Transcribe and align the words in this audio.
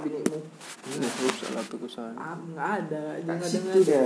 binimu 0.00 0.38
Ini 0.86 1.08
rusak 1.24 1.50
lah 1.56 1.64
tuh 1.66 1.78
ah 2.16 2.36
nggak 2.36 2.70
ada 2.84 3.04
Nah, 3.24 3.36
jangan 3.40 3.48
dengar 3.48 3.74
dia. 3.82 4.04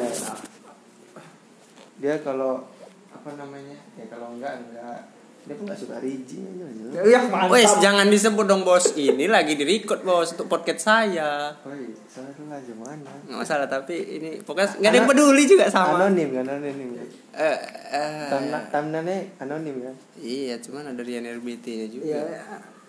Dia 2.01 2.15
kalau 2.25 2.65
apa 3.11 3.31
namanya? 3.37 3.77
Ya 3.99 4.05
kalau 4.09 4.33
enggak 4.33 4.65
enggak. 4.65 4.99
Dia 5.41 5.55
pun 5.57 5.65
enggak 5.69 5.81
suka 5.81 5.97
riji 6.01 6.41
aja. 6.45 6.65
aja. 6.65 7.01
ya 7.05 7.21
mantap 7.29 7.53
Wes 7.53 7.73
jangan 7.81 8.07
disebut 8.09 8.45
dong 8.49 8.63
bos. 8.65 8.97
Ini 8.97 9.25
lagi 9.29 9.59
di 9.59 9.65
record 9.69 10.01
bos 10.07 10.33
untuk 10.33 10.49
podcast 10.49 10.81
saya. 10.89 11.53
Woi, 11.67 11.93
salah 12.09 12.33
aja 12.33 12.73
mana? 12.77 13.13
Nggak 13.29 13.39
masalah 13.41 13.67
tapi 13.69 13.97
ini 14.21 14.31
pokoknya 14.41 14.81
nggak 14.81 14.91
ada 14.93 14.99
yang 15.05 15.09
peduli 15.11 15.45
juga 15.45 15.67
sama. 15.69 16.09
Anonim 16.09 16.29
kan 16.33 16.47
anonim. 16.49 16.89
kan? 16.97 17.09
Eh, 17.41 17.59
eh, 17.93 18.69
Thumbnailnya 18.73 19.19
anonim 19.41 19.77
kan? 19.85 19.95
iya 20.21 20.57
cuman 20.61 20.93
ada 20.93 21.03
Rian 21.05 21.25
RBT-nya 21.25 21.87
juga. 21.93 22.05
iya 22.05 22.80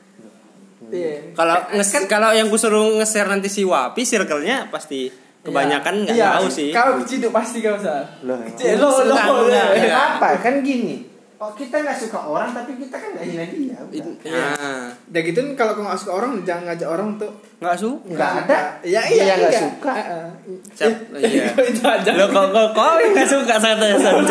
iya 0.89 1.29
Kalau 1.31 1.55
nges- 1.71 2.07
kalau 2.07 2.31
yang 2.31 2.47
gue 2.47 2.57
suruh 2.57 2.97
nge-share 2.97 3.27
nanti 3.27 3.45
si 3.45 3.61
Wapi 3.61 4.01
circle-nya 4.01 4.67
pasti 4.67 5.11
kebanyakan 5.39 6.05
nggak 6.05 6.15
Iya, 6.15 6.37
tahu 6.37 6.47
sih. 6.47 6.69
kau 6.69 6.97
ciduk 7.01 7.29
pasti 7.29 7.59
kau 7.59 7.73
sah 7.75 8.05
Loh. 8.21 8.37
Cek, 8.51 8.77
lo 8.77 8.89
lo. 9.03 9.13
Apa? 9.89 10.37
Kan 10.37 10.61
gini. 10.61 11.09
Oh, 11.37 11.49
kita 11.51 11.73
nggak 11.75 11.97
suka 11.97 12.21
orang 12.21 12.53
tapi 12.53 12.77
kita 12.77 12.93
kan 12.93 13.17
nggak 13.17 13.25
hina 13.25 13.45
dia. 13.49 13.73
udah. 13.73 14.13
Nah, 14.29 14.93
udah 14.93 15.21
gitu 15.23 15.41
kalau 15.57 15.73
kau 15.73 15.81
nggak 15.81 15.97
suka 15.97 16.13
orang 16.13 16.37
jangan 16.45 16.69
ngajak 16.69 16.85
orang 16.87 17.07
untuk 17.17 17.31
nggak 17.57 17.73
su? 17.75 17.97
Nggak 18.05 18.31
ada. 18.45 18.59
Iya 18.81 19.01
Dia 19.01 19.17
iya 19.17 19.33
nggak 19.35 19.49
iya. 19.49 19.57
suka. 19.59 19.91
Heeh. 19.91 20.25
Siap, 20.77 20.93
iya. 21.17 21.45
Lo 22.21 22.25
kok 22.29 22.45
kok 22.47 22.67
kok 22.71 22.91
nggak 23.09 23.25
suka 23.27 23.55
saya 23.57 23.73
tanya 23.73 23.97
cuman. 23.97 24.21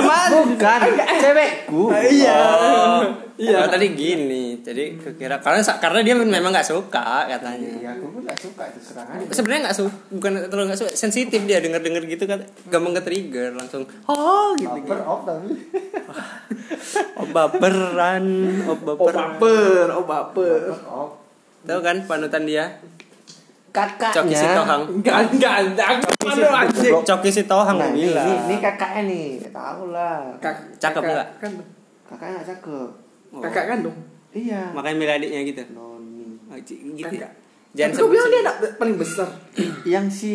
Bukan, 0.55 0.81
cewekku. 1.19 1.83
Iya. 1.91 2.37
Oh, 2.39 3.03
Iya. 3.35 3.59
iya. 3.59 3.61
tadi 3.67 3.87
gini, 3.91 4.50
jadi 4.61 4.85
kira 5.15 5.37
karena 5.39 5.61
karena 5.63 6.01
dia 6.01 6.15
memang 6.15 6.51
nggak 6.51 6.65
suka 6.65 7.25
katanya. 7.27 7.69
Iya, 7.73 7.91
aku 7.95 8.07
pun 8.11 8.21
nggak 8.23 8.39
suka 8.39 8.63
itu 8.69 8.81
serangan. 8.83 9.17
Sebenarnya 9.27 9.61
nggak 9.67 9.77
suka, 9.77 9.93
bukan 10.11 10.33
terlalu 10.47 10.65
nggak 10.69 10.81
suka, 10.81 10.91
sensitif 10.93 11.41
dia 11.45 11.59
denger 11.59 11.81
denger 11.81 12.03
gitu 12.07 12.25
kan, 12.25 12.41
gampang 12.69 12.95
ke 12.95 13.03
trigger 13.03 13.49
langsung, 13.53 13.83
oh 14.05 14.53
gitu. 14.55 14.71
Baper 14.85 15.01
off 15.03 15.21
tapi. 15.25 15.51
Oh 17.15 17.27
baperan, 17.27 18.25
oh 18.65 18.71
Oh 18.71 18.77
baperan. 18.77 19.29
baper, 19.37 19.87
oh 19.91 20.05
baper. 20.05 20.61
Baper 20.69 20.87
off. 20.87 21.11
Tahu 21.61 21.81
kan 21.81 21.97
panutan 22.05 22.45
dia? 22.45 22.65
Kakaknya. 23.71 24.17
Coki 24.17 24.35
Sitohang. 24.35 24.83
Enggak, 24.91 25.31
enggak, 25.31 25.55
enggak. 25.63 25.89
Coki 27.07 27.31
Sitohang 27.31 27.79
Nah, 27.79 27.87
nah, 27.87 27.95
ini, 27.95 28.11
ini, 28.11 28.33
ini 28.51 28.57
kakaknya 28.59 29.01
nih, 29.07 29.27
tahu 29.55 29.95
lah. 29.95 30.27
Kak- 30.43 30.75
Cakep 30.77 31.03
nggak? 31.05 31.29
Kan 31.39 31.51
Kakaknya 32.11 32.33
nggak 32.43 32.49
cakep. 32.51 32.89
Oh. 33.31 33.39
kakak 33.39 33.65
kandung. 33.71 33.95
Iya. 34.31 34.71
Makanya 34.71 34.97
milih 34.97 35.15
adiknya 35.17 35.41
gitu. 35.45 35.63
Noni. 35.71 36.39
Oh, 36.47 36.57
gitu. 36.57 37.03
Kakak. 37.03 37.33
Jangan 37.71 37.91
Tapi 37.91 37.99
kau 37.99 38.09
bilang 38.09 38.27
sebut 38.27 38.35
dia 38.35 38.43
anak 38.43 38.57
paling 38.77 38.97
besar. 38.97 39.29
Yang 39.85 40.07
si 40.11 40.33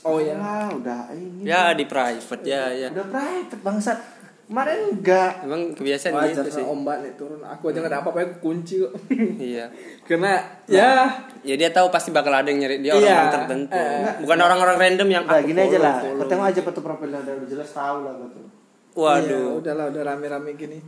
Oh, 0.00 0.22
iya. 0.22 0.38
lah, 0.38 0.70
udah 0.70 1.10
ini. 1.10 1.42
Ya 1.42 1.74
di 1.74 1.82
private 1.82 2.42
ya 2.42 2.70
ya. 2.70 2.88
Udah 2.90 3.06
private 3.06 3.58
bangsat. 3.58 3.98
Kemarin 4.46 4.94
enggak. 4.94 5.42
Emang 5.42 5.74
kebiasaan 5.74 6.10
Wajar 6.12 6.42
gitu 6.42 6.50
sih. 6.50 6.62
ombak 6.62 7.02
nih 7.02 7.14
turun. 7.14 7.38
Aku 7.38 7.70
aja 7.70 7.78
nggak 7.78 7.90
ada 7.90 7.98
apa-apa 8.00 8.18
aku 8.24 8.36
kunci 8.40 8.78
kok. 8.78 8.94
Iya. 9.36 9.66
Karena 10.02 10.38
ya 10.66 11.06
Ya 11.42 11.54
dia 11.54 11.70
tahu 11.70 11.86
pasti 11.88 12.10
bakal 12.10 12.30
ada 12.30 12.46
yang 12.46 12.58
nyari 12.58 12.78
dia 12.80 12.94
Iya. 12.94 13.14
orang 13.14 13.30
tertentu. 13.32 13.74
Eh. 13.74 14.22
Bukan 14.22 14.38
orang-orang 14.40 14.76
random 14.76 15.08
yang 15.08 15.22
Nah, 15.22 15.38
gini 15.38 15.58
aja 15.60 15.78
lah. 15.78 15.94
tengok 16.20 16.46
aja 16.46 16.60
foto 16.62 16.80
profilnya 16.80 17.18
udah 17.22 17.46
jelas 17.46 17.70
tahu 17.70 17.96
lah 18.02 18.12
kau 18.12 18.26
tuh. 18.28 18.46
Iya, 18.90 18.98
Waduh. 19.22 19.46
udahlah 19.58 19.86
udah 19.86 20.02
rame-rame 20.04 20.50
gini. 20.54 20.78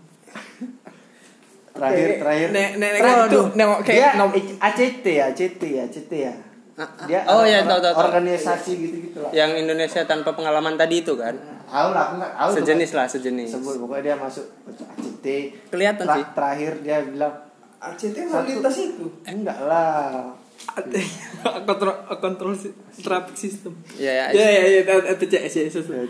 Terakhir 1.73 2.07
Oke, 2.07 2.21
terakhir. 2.21 2.49
Nek 2.53 2.71
nek 2.77 2.91
nek 2.93 3.01
Terakhir 3.01 3.27
itu 3.29 3.41
nengok 3.57 3.81
Dia 3.81 3.89
kayak 3.89 4.13
nom 4.21 4.31
ACT 4.61 5.07
ya, 5.09 5.25
ACT 5.33 5.63
ya, 5.65 5.83
ACT 5.89 6.13
ya. 6.13 6.35
Ah, 6.73 6.89
Dia 7.05 7.21
oh 7.29 7.45
ya 7.45 7.69
tahu 7.69 7.81
tahu 7.85 7.95
organisasi 8.09 8.73
gitu-gitu 8.81 9.19
lah. 9.21 9.31
Yang 9.33 9.51
Indonesia 9.65 10.01
tanpa 10.09 10.33
pengalaman 10.33 10.77
tadi 10.77 11.05
itu 11.05 11.13
kan. 11.17 11.37
Tahu 11.69 11.89
lah, 11.93 12.03
aku 12.09 12.15
nggak 12.21 12.33
tahu. 12.37 12.51
Sejenis 12.61 12.91
lah, 12.97 13.07
sejenis. 13.09 13.49
Sebut 13.57 13.77
pokoknya 13.81 14.03
dia 14.05 14.17
masuk 14.17 14.47
ACT. 14.69 15.27
Kelihatan 15.73 16.05
sih. 16.09 16.25
Terakhir 16.33 16.73
dia 16.85 16.99
bilang 17.05 17.35
ACT 17.81 18.17
lintas 18.21 18.77
itu. 18.79 19.07
enggak 19.25 19.59
lah. 19.65 20.33
kontrol 21.69 21.95
kontrol 22.23 22.55
traffic 23.03 23.37
system. 23.37 23.73
Ya, 23.99 24.31
ya. 24.31 24.47
Ya 24.47 24.47
ya 24.47 24.63
ya 24.69 24.81
itu 24.87 25.91
Ya 25.91 26.07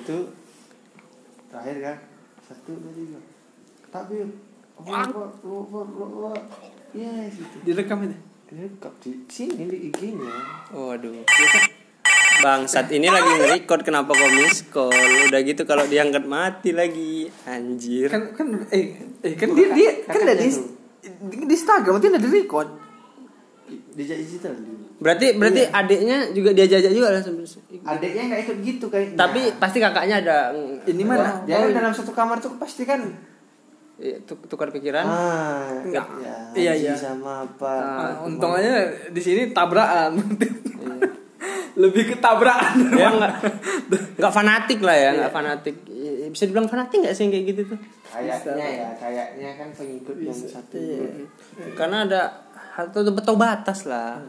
terakhir 1.53 1.77
kan 1.85 1.97
satu 2.49 2.73
dua 2.81 2.93
tiga. 2.97 3.21
Tapi 3.93 4.25
Yes 6.93 7.33
gitu. 7.41 7.57
Direkam 7.65 8.05
itu. 8.05 8.17
Ini 8.53 8.69
kap 8.77 8.93
di 9.01 9.17
sini 9.33 9.65
di 9.65 9.89
IG-nya. 9.89 10.33
Waduh. 10.77 11.25
Bangsat 12.43 12.93
ini 12.93 13.09
lagi 13.09 13.29
nge-record 13.29 13.81
kenapa 13.81 14.13
kau 14.13 14.29
miss 14.29 14.67
call? 14.69 14.93
Udah 15.29 15.41
gitu 15.41 15.65
kalau 15.65 15.89
diangkat 15.89 16.29
mati 16.29 16.77
lagi. 16.77 17.33
Anjir. 17.49 18.13
Kan 18.13 18.37
kan 18.37 18.47
eh 18.69 19.01
eh 19.25 19.33
kan 19.41 19.57
dia 19.57 19.73
dia 19.73 19.91
kan 20.05 20.21
ada 20.21 20.37
di 20.37 20.49
di, 20.53 21.37
di 21.49 21.55
Instagram 21.55 21.97
dia 21.97 22.13
ada 22.13 22.21
di 22.21 22.29
record. 22.29 22.69
Di 23.73 24.05
digital 24.05 24.53
dulu. 24.53 24.85
Berarti 25.01 25.27
berarti 25.33 25.63
adiknya 25.65 26.29
juga 26.37 26.53
dia 26.53 26.69
jajak 26.69 26.93
juga 26.93 27.09
lah 27.09 27.23
sebenarnya. 27.25 27.57
Adiknya 27.89 28.23
nggak 28.29 28.41
ikut 28.45 28.57
gitu 28.61 28.87
kayaknya. 28.93 29.17
Tapi 29.17 29.41
pasti 29.57 29.79
kakaknya 29.81 30.17
ada 30.21 30.37
Ini 30.85 31.03
mana? 31.09 31.41
dia 31.49 31.57
Oh, 31.57 31.73
kan 31.73 31.73
dalam 31.73 31.95
satu 31.97 32.13
kamar 32.13 32.37
tuh 32.37 32.53
pasti 32.61 32.85
kan 32.85 33.01
tukar 34.45 34.69
pikiran. 34.69 35.03
ah 35.03 35.71
Enggak. 35.81 36.07
ya, 36.19 36.37
Iya, 36.53 36.73
Haji 36.75 36.85
iya. 36.85 36.95
sama 36.95 37.43
apa 37.43 37.73
Ah, 37.73 38.13
untung 38.23 38.53
aja 38.53 38.83
di 39.09 39.19
sini 39.19 39.51
tabrakan. 39.51 40.19
Iya. 40.19 40.95
Lebih 41.83 42.03
ke 42.05 42.17
tabrakan. 42.19 42.93
Ya 42.93 43.09
enggak 43.09 43.33
enggak 44.15 44.35
fanatik 44.39 44.79
lah 44.79 44.93
ya, 44.93 45.09
enggak 45.13 45.33
fanatik. 45.33 45.77
Eh, 45.87 46.29
Bisa 46.29 46.45
dibilang 46.45 46.67
fanatik 46.67 47.01
enggak 47.01 47.15
sih 47.15 47.27
kayak 47.27 47.47
gitu 47.49 47.63
tuh? 47.71 47.81
kayaknya 48.13 48.69
ya 48.77 48.89
kayaknya 48.93 49.51
kan 49.57 49.69
pengikut 49.73 50.17
yang 50.21 50.37
satu 50.37 50.77
Karena 51.73 52.05
ada 52.05 52.21
atau 52.75 53.01
betul 53.09 53.37
batas 53.37 53.89
lah. 53.89 54.21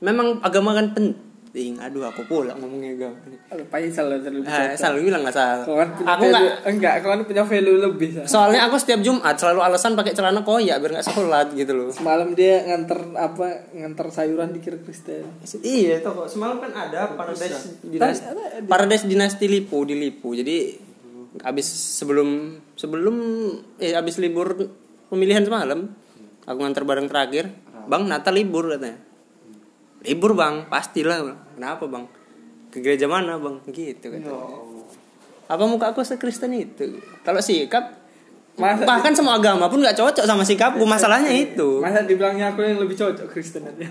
Memang 0.00 0.40
agama 0.40 0.72
kan 0.72 0.88
penting. 0.90 1.16
Aduh, 1.54 2.02
aku 2.02 2.26
pulang 2.26 2.58
ngomongnya. 2.58 3.14
Aduh, 3.46 3.62
Faisal 3.70 4.10
lah 4.10 4.18
terlalu 4.18 4.42
Eh, 4.42 4.74
selalu 4.74 5.06
bilang 5.06 5.22
nggak 5.22 5.32
salah. 5.32 5.62
Aku 5.62 6.26
value, 6.26 6.34
nggak. 6.34 6.66
enggak, 6.66 6.94
kau 6.98 7.08
kan 7.08 7.20
punya 7.22 7.44
value 7.46 7.78
lebih. 7.78 8.08
Sal. 8.12 8.26
Soalnya 8.26 8.66
aku 8.66 8.74
setiap 8.74 8.98
Jumat 9.00 9.38
selalu 9.38 9.62
alasan 9.62 9.94
pakai 9.94 10.12
celana 10.12 10.42
koyak 10.42 10.76
biar 10.76 10.98
nggak 10.98 11.06
sholat 11.06 11.54
gitu 11.54 11.70
loh. 11.70 11.88
Semalam 11.88 12.34
dia 12.34 12.66
nganter 12.66 12.98
apa 13.14 13.70
nganter 13.70 14.06
sayuran 14.10 14.50
dikira 14.50 14.82
Kristen. 14.82 15.22
Iya, 15.62 16.02
itu 16.02 16.10
kok. 16.10 16.26
Semalam 16.26 16.58
kan 16.58 16.74
ada 16.74 17.14
Paradise 17.14 17.70
Dinasti, 17.84 18.26
di- 18.58 18.66
Paradise 18.66 19.04
Dinasti 19.06 19.46
Lipo 19.46 19.86
di 19.86 19.94
Lipo. 19.94 20.34
Jadi 20.34 20.74
habis 21.40 21.66
sebelum 21.70 22.28
sebelum 22.74 23.14
eh 23.78 23.94
habis 23.94 24.18
libur 24.18 24.58
pemilihan 25.06 25.42
semalam 25.42 25.86
aku 26.42 26.58
nganter 26.58 26.82
bareng 26.82 27.06
terakhir. 27.06 27.46
Bang, 27.84 28.08
Natal 28.08 28.32
libur 28.32 28.66
katanya. 28.66 28.98
Libur, 30.04 30.32
Bang. 30.32 30.68
Pastilah. 30.68 31.18
Bang. 31.22 31.38
Kenapa, 31.54 31.84
Bang? 31.86 32.04
Ke 32.68 32.78
gereja 32.78 33.06
mana, 33.06 33.36
Bang? 33.36 33.60
Gitu 33.66 34.06
kan. 34.06 34.20
Ya 34.20 34.30
Allah. 34.30 34.84
Apa 35.44 35.64
muka 35.64 35.92
aku 35.92 36.00
sekristen 36.00 36.52
itu? 36.52 37.00
Kalau 37.20 37.40
sikap 37.40 38.00
Masa- 38.54 38.86
bahkan 38.86 39.10
semua 39.10 39.34
agama 39.34 39.66
pun 39.66 39.82
nggak 39.82 39.92
cocok 39.92 40.22
sama 40.22 40.40
sikapku. 40.40 40.84
Masalahnya 40.84 41.28
itu. 41.28 41.82
Masa 41.82 42.06
dibilangnya 42.06 42.54
aku 42.54 42.62
yang 42.62 42.78
lebih 42.78 42.94
cocok 42.94 43.26
Kristen 43.26 43.66
aja. 43.66 43.90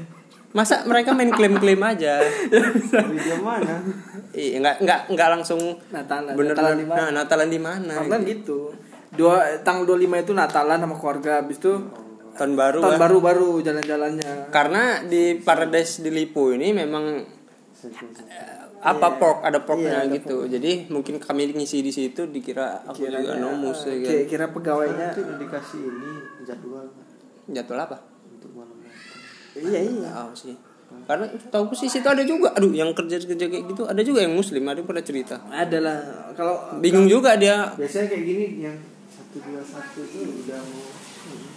Masa 0.54 0.86
mereka 0.86 1.12
main 1.12 1.28
klaim-klaim 1.30 1.82
aja? 1.82 2.22
gereja 2.48 3.36
mana 3.42 3.82
Iya, 4.32 4.62
nggak 4.62 4.76
nggak 4.82 5.00
nggak 5.12 5.30
langsung 5.30 5.60
Natalan. 5.90 6.34
bener 6.34 6.54
Natalan 6.54 6.78
di 6.78 6.86
mana? 6.86 6.98
Nah, 6.98 7.10
Natalan 7.12 7.50
di 7.50 7.60
mana? 7.60 7.94
Karena 8.00 8.18
gitu. 8.24 8.72
Dua 9.12 9.34
tanggal 9.62 9.86
25 9.94 10.24
itu 10.24 10.32
Natalan 10.32 10.80
sama 10.80 10.96
keluarga 10.96 11.32
habis 11.42 11.58
itu 11.58 11.74
Tahun 12.34 12.54
baru. 12.58 12.80
tahun 12.82 12.94
lah. 12.98 13.02
baru 13.02 13.18
baru 13.22 13.50
jalan-jalannya. 13.62 14.50
Karena 14.50 15.06
di 15.06 15.38
Paradise 15.38 16.02
di 16.02 16.10
Lipo 16.10 16.50
ini 16.50 16.74
memang 16.74 17.22
eh, 17.22 18.64
apa 18.84 19.08
pork 19.16 19.46
ada 19.46 19.64
porknya 19.64 20.04
ada 20.04 20.12
gitu. 20.12 20.50
Jadi 20.50 20.92
mungkin 20.92 21.22
kami 21.22 21.54
ngisi 21.56 21.80
di 21.80 21.94
situ 21.94 22.28
dikira 22.28 22.84
aku 22.84 23.06
juga 23.08 23.38
nomus 23.38 23.86
ya 23.88 23.96
kan. 23.96 24.04
Kira, 24.04 24.22
kira 24.28 24.46
pegawainya 24.52 25.08
itu 25.14 25.22
dikasih 25.40 25.82
ini 25.88 26.12
jadwal 26.44 26.86
Jadwal 27.44 27.80
apa? 27.86 27.98
untuk 28.28 28.52
malam. 28.56 28.76
Iya 29.56 29.80
iya. 29.88 30.10
Tahu 30.12 30.32
sih. 30.36 30.56
Karena 31.04 31.26
tahu 31.50 31.74
sih 31.74 31.90
situ 31.90 32.06
ada 32.06 32.24
juga. 32.24 32.54
Aduh, 32.56 32.72
yang 32.72 32.94
kerja-kerja 32.94 33.46
kayak 33.50 33.66
gitu 33.72 33.84
ada 33.88 34.02
juga 34.06 34.24
yang 34.24 34.34
muslim, 34.36 34.62
ada 34.68 34.80
yang 34.80 34.88
pada 34.88 35.04
cerita. 35.04 35.36
Ada 35.50 35.78
lah. 35.82 35.98
Kalau 36.38 36.80
Bingung 36.80 37.10
juga 37.10 37.36
dia. 37.40 37.72
biasanya 37.76 38.08
kayak 38.14 38.24
gini 38.24 38.46
yang 38.64 38.78
satu 39.10 39.38
dua 39.42 39.62
satu 39.66 40.00
itu 40.06 40.20
udah 40.46 40.60
mau 40.60 41.03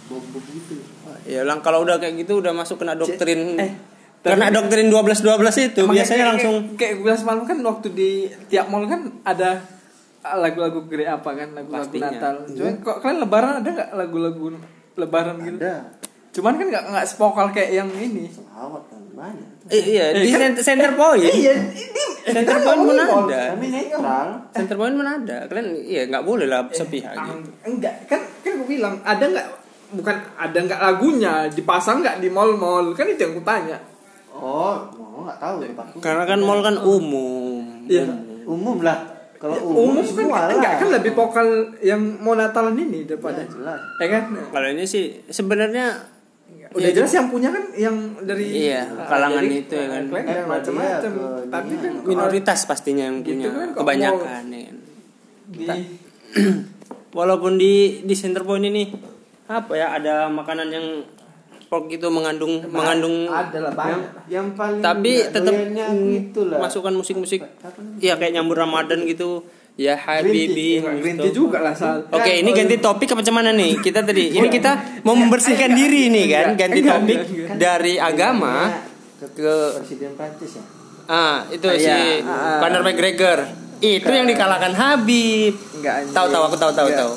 bom 0.07 0.23
gitu 0.33 0.75
Ya 1.23 1.43
lang 1.43 1.59
kalau 1.59 1.83
udah 1.83 1.97
kayak 1.97 2.17
gitu 2.17 2.39
udah 2.39 2.51
masuk 2.51 2.77
kena 2.77 2.93
doktrin 2.93 3.55
eh, 3.55 3.71
kena 4.19 4.47
doktrin 4.49 4.87
12 4.87 5.21
12 5.21 5.27
itu 5.67 5.81
biasanya 5.83 6.03
kayak- 6.17 6.29
langsung 6.29 6.55
kayak, 6.73 6.77
kayak 6.77 6.95
gue 6.97 7.13
semalam 7.13 7.43
kan 7.43 7.57
waktu 7.61 7.87
di 7.91 8.09
tiap 8.47 8.67
mall 8.67 8.83
kan 8.83 9.01
ada 9.21 9.59
lagu-lagu 10.25 10.83
gede 10.85 11.05
apa 11.05 11.29
kan 11.31 11.49
lagu-lagu. 11.53 11.87
Natal. 11.93 12.35
Cuman 12.49 12.73
kok 12.81 12.97
kalian 12.99 13.19
lebaran 13.21 13.53
ada 13.57 13.69
nggak 13.69 13.89
lagu-lagu 13.93 14.45
lebaran 14.93 15.35
gitu? 15.39 15.55
ada 15.57 15.75
Cuman 16.29 16.53
kan 16.53 16.65
nggak 16.67 16.83
nggak 16.85 17.05
sepokal 17.05 17.47
kayak 17.49 17.71
yang 17.73 17.89
ini. 17.89 18.27
selawat 18.27 18.83
kan 18.85 19.01
banyak. 19.09 19.49
Eh, 19.67 19.83
iya, 19.89 20.11
di 20.13 20.27
center, 20.27 20.61
center 20.61 20.91
point. 20.93 21.23
Iya, 21.23 21.53
ini 21.55 22.03
Center 22.27 22.59
point 22.59 22.81
pun 22.81 22.93
ada. 22.93 23.41
Kami 23.55 23.67
netral. 23.69 24.27
Center 24.51 24.75
point 24.75 24.93
pun 24.93 25.07
ada. 25.07 25.37
Kalian 25.45 25.67
iya 25.79 26.01
nggak 26.05 26.23
boleh 26.23 26.45
lah 26.45 26.67
sepihak 26.69 27.15
Ah, 27.15 27.31
gitu. 27.31 27.49
enggak 27.65 27.95
kan 28.05 28.19
kan 28.37 28.51
gue 28.53 28.67
bilang 28.67 28.99
ada 29.01 29.23
nggak 29.23 29.47
bukan 29.89 30.15
ada 30.35 30.57
nggak 30.57 30.81
lagunya 30.81 31.33
dipasang 31.47 32.01
nggak 32.01 32.19
di 32.19 32.27
mall-mall 32.27 32.91
kan 32.91 33.05
itu 33.05 33.19
yang 33.19 33.33
gue 33.33 33.45
tanya 33.45 33.77
Oh, 34.29 34.77
mau 34.93 35.25
nggak 35.25 35.39
tahu 35.39 35.55
ya 35.59 35.73
Pak. 35.73 35.85
Karena 35.97 36.23
kan 36.23 36.37
mall 36.37 36.61
kan 36.61 36.77
umum. 36.77 37.89
Iya. 37.89 38.05
Umum 38.45 38.77
lah. 38.79 39.01
Kalau 39.37 39.53
Ya, 39.53 39.61
umum, 39.61 39.97
umum 39.97 40.29
kan 40.29 40.49
enggak 40.51 40.73
kan 40.77 40.89
lebih 40.91 41.11
vokal 41.11 41.47
yang 41.79 41.97
mau 42.17 42.33
Natalan 42.33 42.73
ini 42.75 43.01
daripada 43.01 43.41
Ya, 43.41 43.49
jelas. 43.49 43.81
ya 43.97 44.07
kan 44.07 44.23
Kalau 44.33 44.67
ini 44.67 44.85
sih 44.85 45.25
sebenarnya 45.25 45.85
udah 46.69 46.89
jelas 46.91 47.09
yang 47.11 47.29
punya 47.29 47.49
kan 47.49 47.63
yang 47.73 47.95
dari 48.21 48.69
Iya, 48.69 48.85
ah, 48.93 49.09
kalangan 49.09 49.41
jadi, 49.41 49.57
itu 49.57 49.73
ya 49.73 49.87
kan. 49.87 50.03
ah, 50.03 50.09
Kalian 50.11 50.25
Eh, 50.27 50.35
yang 50.35 50.47
macam-macam 50.47 50.85
dia 50.85 50.97
ke 51.01 51.49
tapi 51.49 51.73
kan 51.75 51.93
minoritas 52.03 52.59
pastinya 52.63 53.03
yang 53.05 53.17
Gitu 53.19 53.31
punya 53.31 53.49
kan, 53.51 53.69
kebanyakan 53.73 54.43
ya 54.47 54.61
kan. 54.63 54.77
di 55.47 55.65
Walaupun 57.17 57.57
di 57.57 57.73
di 58.03 58.13
center 58.13 58.41
point 58.41 58.61
ini 58.61 58.83
apa 59.47 59.71
ya 59.73 59.95
ada 59.95 60.27
makanan 60.27 60.67
yang 60.69 60.85
pork 61.67 61.91
itu 61.91 62.07
mengandung 62.07 62.63
mengandung 62.67 63.27
ada 63.27 63.59
lah 63.59 63.71
Yang, 63.71 63.75
banyak 63.75 64.01
yang 64.27 64.47
paling 64.55 64.79
tapi 64.79 65.11
tetap 65.27 65.51
mm, 65.51 66.31
itulah. 66.31 66.59
masukkan 66.63 66.95
musik-musik 66.95 67.43
ya 67.99 68.15
kayak 68.15 68.39
nyambut 68.39 68.55
Ramadan 68.55 69.03
gitu 69.03 69.43
ya 69.77 69.93
Habibi 69.93 70.79
green 70.79 71.15
gitu. 71.19 71.23
tea 71.27 71.33
juga 71.35 71.61
lah 71.61 71.75
sal 71.75 72.07
Oke, 72.09 72.41
ini 72.41 72.49
ganti 72.49 72.81
topik 72.81 73.13
apa 73.13 73.21
mana 73.29 73.53
nih? 73.53 73.77
Kita 73.77 74.01
tadi 74.01 74.33
ini 74.33 74.49
kita 74.49 75.03
mau 75.05 75.13
membersihkan 75.13 75.69
diri 75.69 76.09
nih 76.09 76.25
kan, 76.33 76.47
ganti 76.57 76.79
enggak, 76.81 76.97
topik 76.97 77.19
dari 77.61 77.93
agama 78.01 78.73
ke, 79.21 79.53
presiden 79.77 80.17
Prancis 80.17 80.57
ya. 80.57 80.63
ah 81.05 81.45
itu 81.53 81.61
si 81.77 81.85
Iya, 81.85 82.25
ah. 82.25 82.57
Conor 82.57 82.81
McGregor. 82.81 83.39
Itu 83.77 84.09
yang 84.09 84.25
dikalahkan 84.25 84.73
Habib. 84.73 85.53
enggak 85.77 86.09
Tahu 86.09 86.25
tahu 86.25 86.43
aku 86.49 86.57
tahu 86.57 86.71
tahu 86.73 86.87
Enggak, 86.89 87.01
tahu. 87.05 87.13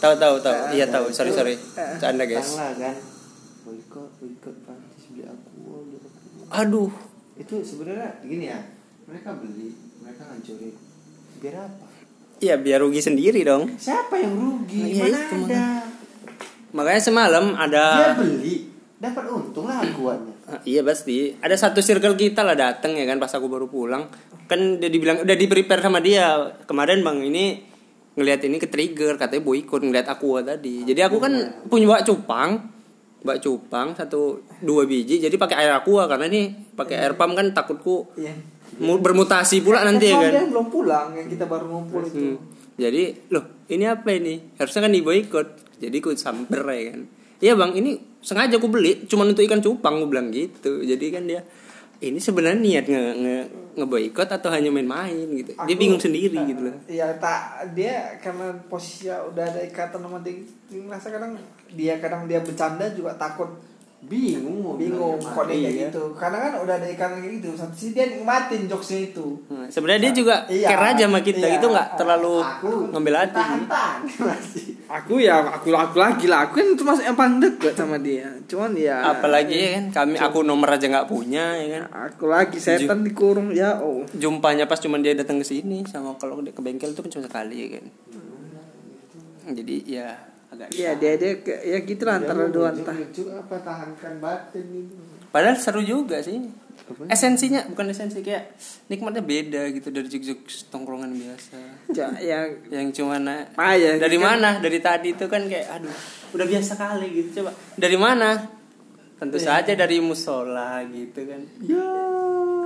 Tahu 0.00 0.14
tahu 0.16 0.34
tahu. 0.40 0.56
Ah, 0.56 0.72
Iya 0.72 0.88
tahu. 0.88 1.12
Sorry 1.12 1.30
sorry. 1.30 1.54
Ah. 1.76 2.00
Canda 2.00 2.24
guys. 2.24 2.56
Kan. 2.56 2.96
Boykot, 3.68 4.08
boykot 4.16 4.56
Prancis 4.64 5.04
beli 5.12 5.28
aku, 5.28 5.84
beli 5.84 5.96
aku. 6.00 6.48
Aduh. 6.56 6.90
Itu 7.36 7.60
sebenarnya 7.60 8.24
gini 8.24 8.48
ya. 8.48 8.60
Mereka 9.04 9.36
beli, 9.36 9.76
mereka 10.00 10.24
hancurin. 10.32 10.74
Biar 11.40 11.56
apa? 11.68 11.84
Iya 12.40 12.56
biar 12.56 12.80
rugi 12.80 13.04
sendiri 13.04 13.44
dong. 13.44 13.76
Siapa 13.76 14.16
yang 14.16 14.32
rugi? 14.32 14.96
Iya, 14.96 15.04
Mana 15.04 15.20
itu 15.20 15.36
ada? 15.44 15.64
Makanya 16.70 17.02
semalam 17.02 17.44
Dia 17.52 17.60
ada 17.68 17.84
beli, 18.16 18.56
dapat 18.96 19.24
untung 19.28 19.68
lah 19.68 19.84
akuannya. 19.84 20.34
Ah, 20.48 20.60
iya 20.64 20.80
pasti. 20.80 21.36
Ada 21.36 21.68
satu 21.68 21.84
circle 21.84 22.16
kita 22.16 22.40
lah 22.40 22.56
datang 22.56 22.96
ya 22.96 23.04
kan 23.04 23.20
pas 23.20 23.28
aku 23.36 23.52
baru 23.52 23.68
pulang. 23.68 24.08
Kan 24.48 24.80
udah 24.80 24.88
dibilang 24.88 25.18
udah 25.20 25.36
di 25.36 25.46
prepare 25.46 25.84
sama 25.84 26.00
dia. 26.00 26.56
Kemarin 26.64 27.04
Bang 27.04 27.20
ini 27.20 27.69
ngelihat 28.20 28.44
ini 28.44 28.60
ke 28.60 28.68
trigger 28.68 29.16
katanya 29.16 29.40
boykot 29.40 29.80
ngeliat 29.80 30.04
aku 30.06 30.44
tadi. 30.44 30.84
Jadi 30.84 31.00
aku 31.00 31.16
kan 31.16 31.32
punya 31.66 31.88
bak 31.88 32.04
cupang. 32.04 32.68
Bak 33.20 33.40
cupang 33.40 33.92
satu 33.92 34.40
dua 34.60 34.88
biji 34.88 35.20
jadi 35.20 35.36
pakai 35.36 35.56
air 35.64 35.72
aqua 35.76 36.08
karena 36.08 36.24
ini 36.24 36.52
pakai 36.72 37.00
air 37.00 37.16
pump 37.20 37.36
kan 37.36 37.52
takutku 37.52 38.08
mu- 38.80 38.96
bermutasi 38.96 39.60
pula 39.60 39.84
nanti 39.84 40.08
ya 40.08 40.16
kan. 40.16 40.48
belum 40.48 40.72
pulang 40.72 41.12
yang 41.12 41.28
kita 41.28 41.44
baru 41.44 41.68
ngumpul 41.68 42.00
itu 42.00 42.16
Hmm. 42.16 42.36
Jadi, 42.80 43.28
loh, 43.28 43.44
ini 43.68 43.84
apa 43.84 44.08
ini? 44.08 44.56
Harusnya 44.56 44.88
kan 44.88 44.92
diboikot. 44.96 45.48
Jadi 45.84 46.00
aku 46.00 46.16
samper 46.16 46.64
ya 46.64 46.96
kan. 46.96 47.00
Iya 47.36 47.52
bang, 47.52 47.76
ini 47.76 48.00
sengaja 48.24 48.56
aku 48.56 48.72
beli, 48.72 49.04
cuma 49.04 49.28
untuk 49.28 49.44
ikan 49.44 49.60
cupang, 49.60 50.00
aku 50.00 50.08
bilang 50.08 50.32
gitu. 50.32 50.80
Jadi 50.80 51.12
kan 51.12 51.28
dia, 51.28 51.44
ini 52.00 52.16
sebenarnya 52.16 52.58
niat 52.58 52.84
nge, 52.86 53.02
nge 53.14 53.36
ngeboikot 53.72 54.26
atau 54.26 54.48
hanya 54.48 54.68
main-main 54.68 55.14
gitu. 55.30 55.52
dia 55.52 55.62
Aku- 55.66 55.76
bingung 55.76 55.98
sendiri 55.98 56.36
gitu 56.42 56.60
loh. 56.62 56.74
Iya 56.84 57.12
tak 57.14 57.40
dia 57.70 57.92
karena 58.18 58.50
posisinya 58.66 59.20
udah 59.26 59.44
ada 59.46 59.60
ikatan 59.62 60.00
sama 60.00 60.18
dia 60.18 60.34
dia 60.66 60.80
merasa 60.80 61.08
kadang 61.08 61.36
dia 61.70 61.94
kadang 61.96 62.24
dia 62.24 62.40
bercanda 62.40 62.88
juga 62.90 63.12
takut 63.14 63.48
Bingung 64.00 64.64
mau 64.64 64.74
bingung 64.74 65.20
kok 65.20 65.44
dia 65.44 65.60
kayak 65.60 65.60
Iya. 65.70 65.80
gitu 65.86 66.16
karena 66.16 66.40
kan 66.40 66.52
udah 66.58 66.74
ada 66.74 66.88
ikatan 66.88 67.20
kayak 67.20 67.32
gitu 67.36 67.52
satu 67.52 67.68
sisi 67.70 67.92
dia 67.92 68.08
nikmatin 68.08 68.64
jokesnya 68.64 69.00
itu 69.06 69.26
Nah, 69.46 69.68
sebenarnya 69.68 70.00
dia 70.02 70.12
juga 70.16 70.34
Iya. 70.46 70.66
care 70.66 70.84
aja 70.90 71.04
sama 71.04 71.20
kita, 71.20 71.44
Iya. 71.44 71.54
itu 71.54 71.66
nggak 71.68 71.88
terlalu 71.94 72.34
Aku 72.40 72.72
ngambil 72.88 73.14
hati. 73.18 73.36
tahan-tahan 73.36 74.00
masih. 74.24 74.69
Aku 74.90 75.22
ya 75.22 75.38
aku 75.38 75.70
aku 75.70 75.96
lagi 75.96 76.26
lah 76.26 76.44
aku 76.44 76.58
kan 76.58 76.68
cuma 76.74 76.92
yang 76.98 77.14
paling 77.14 77.38
deket 77.38 77.72
sama 77.72 77.94
dia 77.96 78.26
cuman 78.44 78.74
ya 78.74 78.98
Apalagi 79.08 79.54
ya 79.54 79.68
kan, 79.78 79.84
kami 80.02 80.18
aku 80.18 80.42
nomor 80.42 80.66
aja 80.68 80.84
nggak 80.84 81.06
punya 81.06 81.54
ya 81.54 81.66
kan. 81.78 82.10
aku 82.10 82.26
lagi 82.26 82.58
setan 82.58 83.00
dikurung 83.00 83.54
ya 83.54 83.78
oh 83.78 84.02
Jumpanya 84.12 84.66
pas 84.66 84.76
cuman 84.76 84.98
dia 84.98 85.14
datang 85.14 85.38
ke 85.38 85.46
sini 85.46 85.86
sama 85.86 86.18
kalau 86.18 86.42
dia 86.42 86.50
ke 86.50 86.58
bengkel 86.58 86.90
itu 86.90 87.00
kan 87.00 87.08
cuma 87.08 87.22
sekali 87.24 87.56
ya 87.56 87.68
kan. 87.72 87.86
Jadi 89.50 89.76
ya 89.86 90.10
agak 90.48 90.68
Iya 90.70 90.90
dia 90.94 91.12
dia 91.14 91.32
ke- 91.38 91.62
ya 91.64 91.78
gitu 91.80 92.02
lah 92.02 92.18
antara 92.18 92.46
Dia 92.46 92.52
dua 92.52 92.68
mau 92.68 92.78
entah 92.82 92.96
apa 93.38 93.56
tahankan 93.56 94.12
batin 94.18 94.66
itu. 94.68 94.94
Padahal 95.30 95.54
seru 95.54 95.80
juga 95.80 96.18
sih. 96.18 96.38
Esensinya 97.06 97.64
bukan 97.66 97.86
esensi 97.88 98.18
kayak 98.18 98.54
nikmatnya 98.86 99.20
beda 99.20 99.70
gitu 99.70 99.88
dari 99.88 100.06
juk-juk 100.06 100.40
tongkrongan 100.66 101.10
biasa. 101.10 101.56
ya, 101.90 102.06
yang 102.18 102.46
Yang 102.66 102.86
cuma 102.96 103.16
na- 103.16 103.46
Ah, 103.54 103.72
ya, 103.72 103.96
dari 103.96 104.16
kan- 104.16 104.36
mana? 104.36 104.50
Dari 104.58 104.78
tadi 104.78 105.08
itu 105.10 105.24
kan 105.24 105.44
kayak 105.44 105.66
aduh, 105.72 105.94
udah 106.32 106.46
biasa 106.46 106.72
kali 106.74 107.06
gitu 107.12 107.40
coba. 107.40 107.50
Dari 107.74 107.94
mana? 107.94 108.30
Tentu 109.16 109.36
saja 109.36 109.70
dari 109.70 109.96
musola 109.98 110.80
gitu 110.86 111.20
kan. 111.24 111.40
ya 111.60 111.84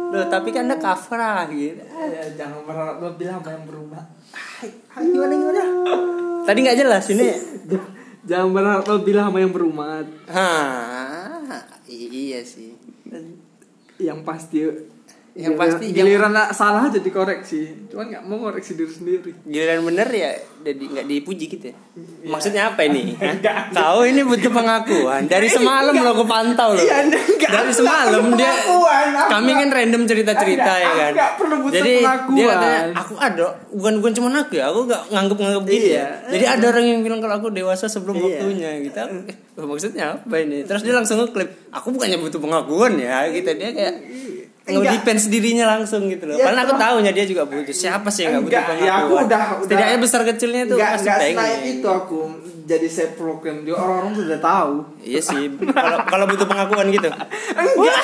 Loh, 0.06 0.26
tapi 0.26 0.48
kan 0.48 0.64
ada 0.64 0.76
kafrah 0.76 1.48
gitu. 1.48 1.82
ya 1.82 2.22
jangan 2.32 2.62
berharap 2.62 3.02
lebih 3.02 3.26
lama 3.28 3.48
yang 3.48 3.64
berubah 3.64 4.02
Hai, 4.30 4.70
hai, 4.88 5.02
gimana 5.04 5.32
gimana 5.32 5.62
Tadi 6.44 6.58
nggak 6.60 6.78
jelas 6.78 7.04
ini. 7.08 7.26
jangan 8.28 8.48
berharap 8.50 8.84
lebih 8.88 9.14
lama 9.14 9.36
yang 9.36 9.50
berumat 9.50 10.06
Hah, 10.26 11.42
i- 11.84 12.10
iya 12.30 12.40
sih. 12.40 12.73
Yang 14.06 14.22
pasti 14.22 14.62
Yang 15.34 15.50
giliran- 15.50 15.58
pasti 15.58 15.84
giliran 15.90 16.32
salah 16.52 16.82
aja 16.84 16.94
dikoreksi 16.96 17.60
cuman 17.90 18.06
nggak 18.06 18.22
mau 18.22 18.38
koreksi 18.40 18.72
diri 18.72 18.86
sendiri 18.88 19.30
Giliran 19.42 19.82
bener 19.82 20.06
ya 20.08 20.30
jadi 20.64 20.80
nggak 20.80 21.06
dipuji 21.06 21.44
gitu 21.46 21.64
ya. 21.66 21.76
Maksudnya 22.24 22.72
apa 22.72 22.80
ini? 22.82 23.12
Hah? 23.20 23.68
Kau 23.68 24.00
ini 24.00 24.22
butuh 24.22 24.48
pengakuan. 24.48 25.26
Dari 25.26 25.44
semalam 25.46 25.92
lo 25.92 26.08
aku 26.08 26.24
pantau. 26.24 26.72
Iya, 26.72 27.04
enggak. 27.04 27.50
Dari 27.52 27.68
semalam 27.68 28.24
Enggak 28.24 28.64
dia 28.64 29.28
kami 29.28 29.50
kan 29.52 29.68
random 29.68 30.02
cerita-cerita 30.04 30.64
Enggak, 30.64 30.78
ya 30.80 30.90
kan. 30.94 31.12
enggak 31.12 31.30
perlu 31.36 31.54
butuh 31.60 31.74
Jadi 31.74 31.92
pengakuan. 32.00 32.32
dia 32.32 32.46
katanya 32.48 32.80
aku 32.96 33.14
ada 33.18 33.44
bukan 33.70 33.92
bukan 34.00 34.12
cuma 34.14 34.28
aku 34.32 34.52
ya, 34.54 34.64
aku 34.66 34.80
nggak 34.86 35.02
nganggep-nganggep 35.10 35.64
gini 35.66 35.84
Iya. 35.84 35.98
ya. 35.98 36.06
Jadi 36.32 36.44
ada 36.48 36.64
orang 36.66 36.84
yang 36.86 37.00
bilang 37.02 37.20
kalau 37.20 37.34
aku 37.36 37.48
dewasa 37.50 37.84
sebelum 37.84 38.14
Iya. 38.16 38.24
waktunya 38.24 38.70
gitu. 38.80 38.98
Eh, 39.28 39.66
maksudnya 39.66 40.04
apa 40.16 40.36
ini? 40.38 40.62
Terus 40.62 40.80
dia 40.80 40.94
langsung 40.94 41.18
ngeklip, 41.18 41.50
aku 41.68 41.90
bukannya 41.90 42.16
butuh 42.16 42.38
pengakuan 42.38 42.96
ya 42.96 43.28
gitu. 43.28 43.50
Dia 43.52 43.70
kayak. 43.70 43.94
Nge-defense 44.64 45.28
dirinya 45.28 45.68
langsung 45.68 46.08
gitu 46.08 46.24
loh. 46.24 46.34
Ya, 46.34 46.48
Karena 46.48 46.64
aku 46.64 46.74
tahunya 46.74 47.12
dia 47.12 47.24
juga 47.24 47.44
butuh. 47.44 47.68
Siapa 47.68 48.08
sih 48.08 48.24
yang 48.24 48.32
nggak 48.34 48.44
butuh 48.44 48.54
Enggak, 48.54 48.68
pengakuan? 48.70 48.88
ya 48.88 48.94
aku 48.96 49.12
udah- 49.14 49.26
udah- 49.26 49.62
Setidaknya 49.62 49.98
besar 50.00 50.20
kecilnya 50.24 50.62
tuh 50.64 50.76
nggak 50.76 50.90
pasti 50.90 51.04
nggak 51.06 51.20
pengen. 51.20 51.60
itu 51.70 51.88
aku 51.90 52.20
jadi 52.64 52.88
saya 52.88 53.08
program 53.12 53.56
dia 53.60 53.76
orang-orang 53.76 54.12
sudah 54.16 54.40
tahu 54.40 54.72
Iya 54.98 55.20
sih. 55.20 55.42
Kalau 55.68 55.98
kalau 56.06 56.24
butuh 56.26 56.46
pengakuan 56.46 56.86
gitu. 56.88 57.08
enggak 57.60 57.96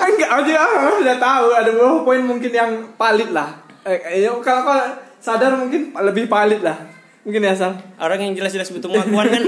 enggak 0.00 0.30
aja 0.32 0.52
orang 0.60 0.96
sudah 0.98 1.16
tahu 1.16 1.46
ada 1.52 1.70
beberapa 1.70 1.98
poin 2.02 2.22
mungkin 2.22 2.50
yang 2.50 2.70
valid 2.92 3.30
lah 3.30 3.48
eh, 3.84 3.98
ya, 4.18 4.34
kalau 4.36 4.62
kalau 4.64 4.86
sadar 5.18 5.54
mungkin 5.54 5.94
lebih 5.94 6.26
valid 6.26 6.60
lah 6.60 6.74
mungkin 7.22 7.40
ya 7.40 7.52
Sal 7.52 7.74
Orang 7.96 8.18
yang 8.18 8.34
jelas-jelas 8.34 8.68
butuh 8.68 8.88
pengakuan 8.88 9.26
kan 9.28 9.42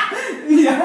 iya 0.52 0.76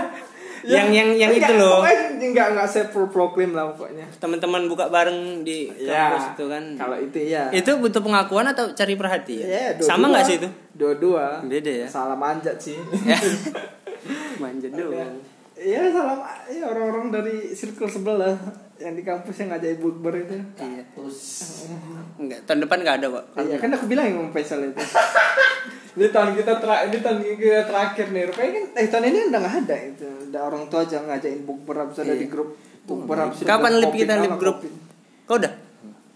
Yang- 0.63 0.91
yang- 0.91 1.13
yang 1.17 1.31
Enggak, 1.31 1.49
itu 1.49 1.53
loh. 1.55 1.77
pokoknya 1.79 2.03
enggak 2.21 2.47
enggak 2.51 2.67
saya 2.67 2.85
pro 2.87 3.05
proclaim 3.07 3.51
lah 3.51 3.69
pokoknya 3.69 4.05
teman-teman 4.15 4.61
buka 4.65 4.85
bareng 4.87 5.19
di 5.41 5.69
ya 5.75 6.11
kampus 6.11 6.25
itu 6.31 6.45
kan. 6.47 6.63
kalau 6.75 6.97
itu 6.97 7.19
ya 7.23 7.43
Itu 7.49 7.71
butuh 7.75 7.99
pengakuan 7.99 8.45
atau 8.45 8.69
cari 8.71 8.93
perhatian? 8.93 9.43
Ya, 9.43 9.65
dua-dua. 9.73 9.87
Sama 9.87 10.05
nggak 10.07 10.23
sih 10.23 10.35
itu? 10.37 10.49
dua-dua 10.73 11.25
Beda 11.43 11.71
ya. 11.71 11.87
salah 11.87 12.13
manjat 12.13 12.57
sih 12.57 12.77
Ya. 13.01 13.17
Manja 14.39 14.67
doang. 14.67 15.13
Iya 15.53 15.89
salah 15.89 16.17
ya 16.47 16.65
orang-orang 16.65 17.09
dari 17.11 17.35
circle 17.51 17.85
sebelah 17.85 18.33
yang 18.75 18.93
di 18.93 19.03
kampus 19.03 19.37
yang 19.37 19.53
ngajain 19.53 19.77
bukber 19.77 20.13
itu. 20.19 20.33
Iya. 20.57 20.81
Enggak, 22.17 22.39
tahun 22.43 22.65
depan 22.65 22.77
nggak 22.79 22.97
ada 22.97 23.07
kok. 23.11 23.25
Iya 23.39 23.57
kan 23.57 23.69
aku 23.71 23.85
bilang 23.85 24.05
yang 24.05 24.29
Faisal 24.29 24.61
itu. 24.63 24.81
ini 25.91 26.07
tahun 26.07 26.29
kita 26.33 26.53
terakhir, 26.57 26.85
ini 26.87 26.97
tahun 26.99 27.17
kita 27.19 27.61
terakhir 27.67 28.05
nih. 28.09 28.23
Rupanya 28.31 28.49
kan 28.53 28.63
eh 28.75 28.87
tahun 28.87 29.03
ini 29.07 29.19
udah 29.27 29.39
nggak 29.39 29.55
ada 29.65 29.75
itu. 29.83 30.07
Ada 30.31 30.39
orang 30.39 30.63
tua 30.71 30.79
aja 30.83 30.97
ngajain 31.03 31.41
bukber 31.43 31.75
habis 31.77 31.97
ada 31.99 32.13
di 32.15 32.27
grup 32.27 32.49
bukber 32.81 33.17
habis 33.19 33.43
itu 33.43 33.47
Kapan 33.47 33.71
udah 33.75 33.81
lip 33.83 33.93
kita 33.93 34.13
lip 34.17 34.35
grup? 34.39 34.57
Kau 35.27 35.35
udah? 35.35 35.53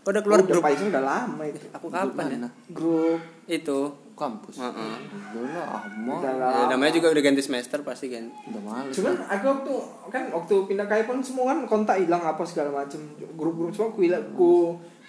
Kau 0.01 0.09
udah 0.13 0.21
keluar 0.21 0.39
Udah 0.39 0.49
grup? 0.49 0.63
Faisal 0.63 0.87
udah 0.87 1.03
lama 1.03 1.43
itu. 1.43 1.59
Aku 1.73 1.87
kapan 1.89 2.25
ya? 2.31 2.49
Grup 2.71 3.19
Itu 3.45 3.79
kampus. 4.15 4.55
Heeh. 4.63 4.95
Udah 5.35 5.65
aman. 5.83 6.17
Udah 6.23 6.31
Ya, 6.31 6.39
lama. 6.39 6.71
namanya 6.71 6.91
juga 6.95 7.11
udah 7.11 7.19
ganti 7.19 7.43
semester 7.43 7.83
pasti 7.83 8.07
kan. 8.07 8.31
Udah 8.47 8.61
males. 8.63 8.95
Cuman 8.95 9.19
aku 9.27 9.45
waktu 9.51 9.73
kan 10.07 10.23
waktu 10.31 10.55
pindah 10.65 10.85
ke 10.87 11.03
iPhone 11.03 11.19
semua 11.19 11.51
kan 11.51 11.67
kontak 11.67 11.99
hilang 11.99 12.23
apa 12.23 12.39
segala 12.47 12.71
macem 12.71 13.03
grup-grup 13.35 13.75
semua 13.75 13.91
aku 13.91 13.99
hilang 14.07 14.23
ku 14.31 14.39
ku 14.39 14.51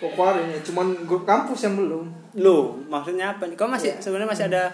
keluarin 0.01 0.53
ya. 0.53 0.61
Cuman 0.65 1.07
grup 1.09 1.25
kampus 1.25 1.65
yang 1.65 1.75
belum. 1.77 2.05
Loh, 2.37 2.77
maksudnya 2.89 3.37
apa 3.37 3.49
nih? 3.49 3.57
Kau 3.57 3.69
masih 3.71 3.97
sebenarnya 4.01 4.29
masih 4.29 4.47
ada 4.53 4.65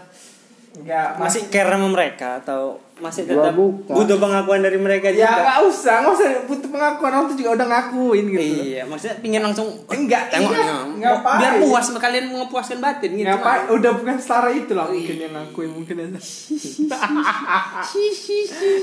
Enggak 0.73 1.21
masih 1.21 1.52
care 1.52 1.69
sama 1.69 1.88
mereka 1.93 2.41
atau 2.41 2.81
masih 2.94 3.25
tetap 3.25 3.50
bukan. 3.52 3.94
butuh 3.94 4.14
pengakuan 4.14 4.61
dari 4.61 4.76
mereka 4.76 5.08
Ya 5.08 5.26
juga? 5.26 5.42
nggak 5.42 5.58
usah, 5.64 5.94
nggak 5.99 6.12
usah 6.12 6.26
butuh 6.44 6.68
pengakuan 6.68 7.11
orang 7.11 7.26
tuh 7.26 7.37
juga 7.37 7.50
udah 7.54 7.66
ngakuin 7.66 8.25
gitu. 8.28 8.42
Iya, 8.68 8.82
maksudnya 8.84 9.16
pingin 9.18 9.40
langsung 9.40 9.66
Enggak, 9.87 10.28
tengok 10.28 10.50
iya, 10.50 10.62
nih. 10.62 11.00
ngapain? 11.00 11.38
Biar 11.38 11.52
puas 11.58 11.87
kalian 11.90 12.25
mengepuaskan 12.28 12.78
batin 12.78 13.11
gitu. 13.12 13.26
Ngapain? 13.26 13.62
Udah 13.70 13.90
bukan 13.92 14.16
setara 14.16 14.50
itu 14.50 14.72
lah 14.72 14.87
mungkin 14.87 15.16
yang 15.18 15.32
ngakuin 15.32 15.70
mungkin 15.72 15.94
aja. 15.99 16.20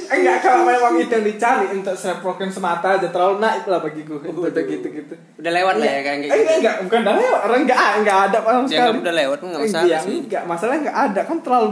Enggak 0.09 0.37
kalau 0.41 0.61
memang 0.63 0.93
itu 0.97 1.11
yang 1.11 1.25
dicari 1.25 1.65
untuk 1.71 1.95
self-program 1.95 2.49
semata 2.49 2.97
aja 2.97 3.07
terlalu 3.07 3.39
naik 3.39 3.63
lah 3.65 3.79
bagiku 3.79 4.19
untuk 4.19 4.63
gitu 4.63 4.87
gitu. 4.89 5.13
Udah 5.37 5.51
lewat 5.53 5.75
lah 5.75 5.87
ya 5.87 5.99
kayak 6.01 6.17
Eh, 6.19 6.19
gitu. 6.19 6.33
enggak, 6.33 6.55
enggak, 6.57 6.75
bukan 6.83 6.99
udah 6.99 7.15
lewat. 7.15 7.39
Orang 7.41 7.59
enggak, 7.61 7.79
enggak 7.95 8.17
ada 8.25 8.37
sama 8.39 8.49
Ya, 8.49 8.65
sekali. 8.65 8.79
enggak 8.89 8.99
udah 8.99 9.15
lewat, 9.15 9.39
enggak 9.39 9.61
masalah 9.61 9.85
Iya, 9.85 9.97
sih. 10.01 10.17
Enggak, 10.19 10.43
masalahnya 10.43 10.79
enggak 10.81 10.97
ada 11.05 11.21
kan 11.23 11.37
terlalu 11.39 11.69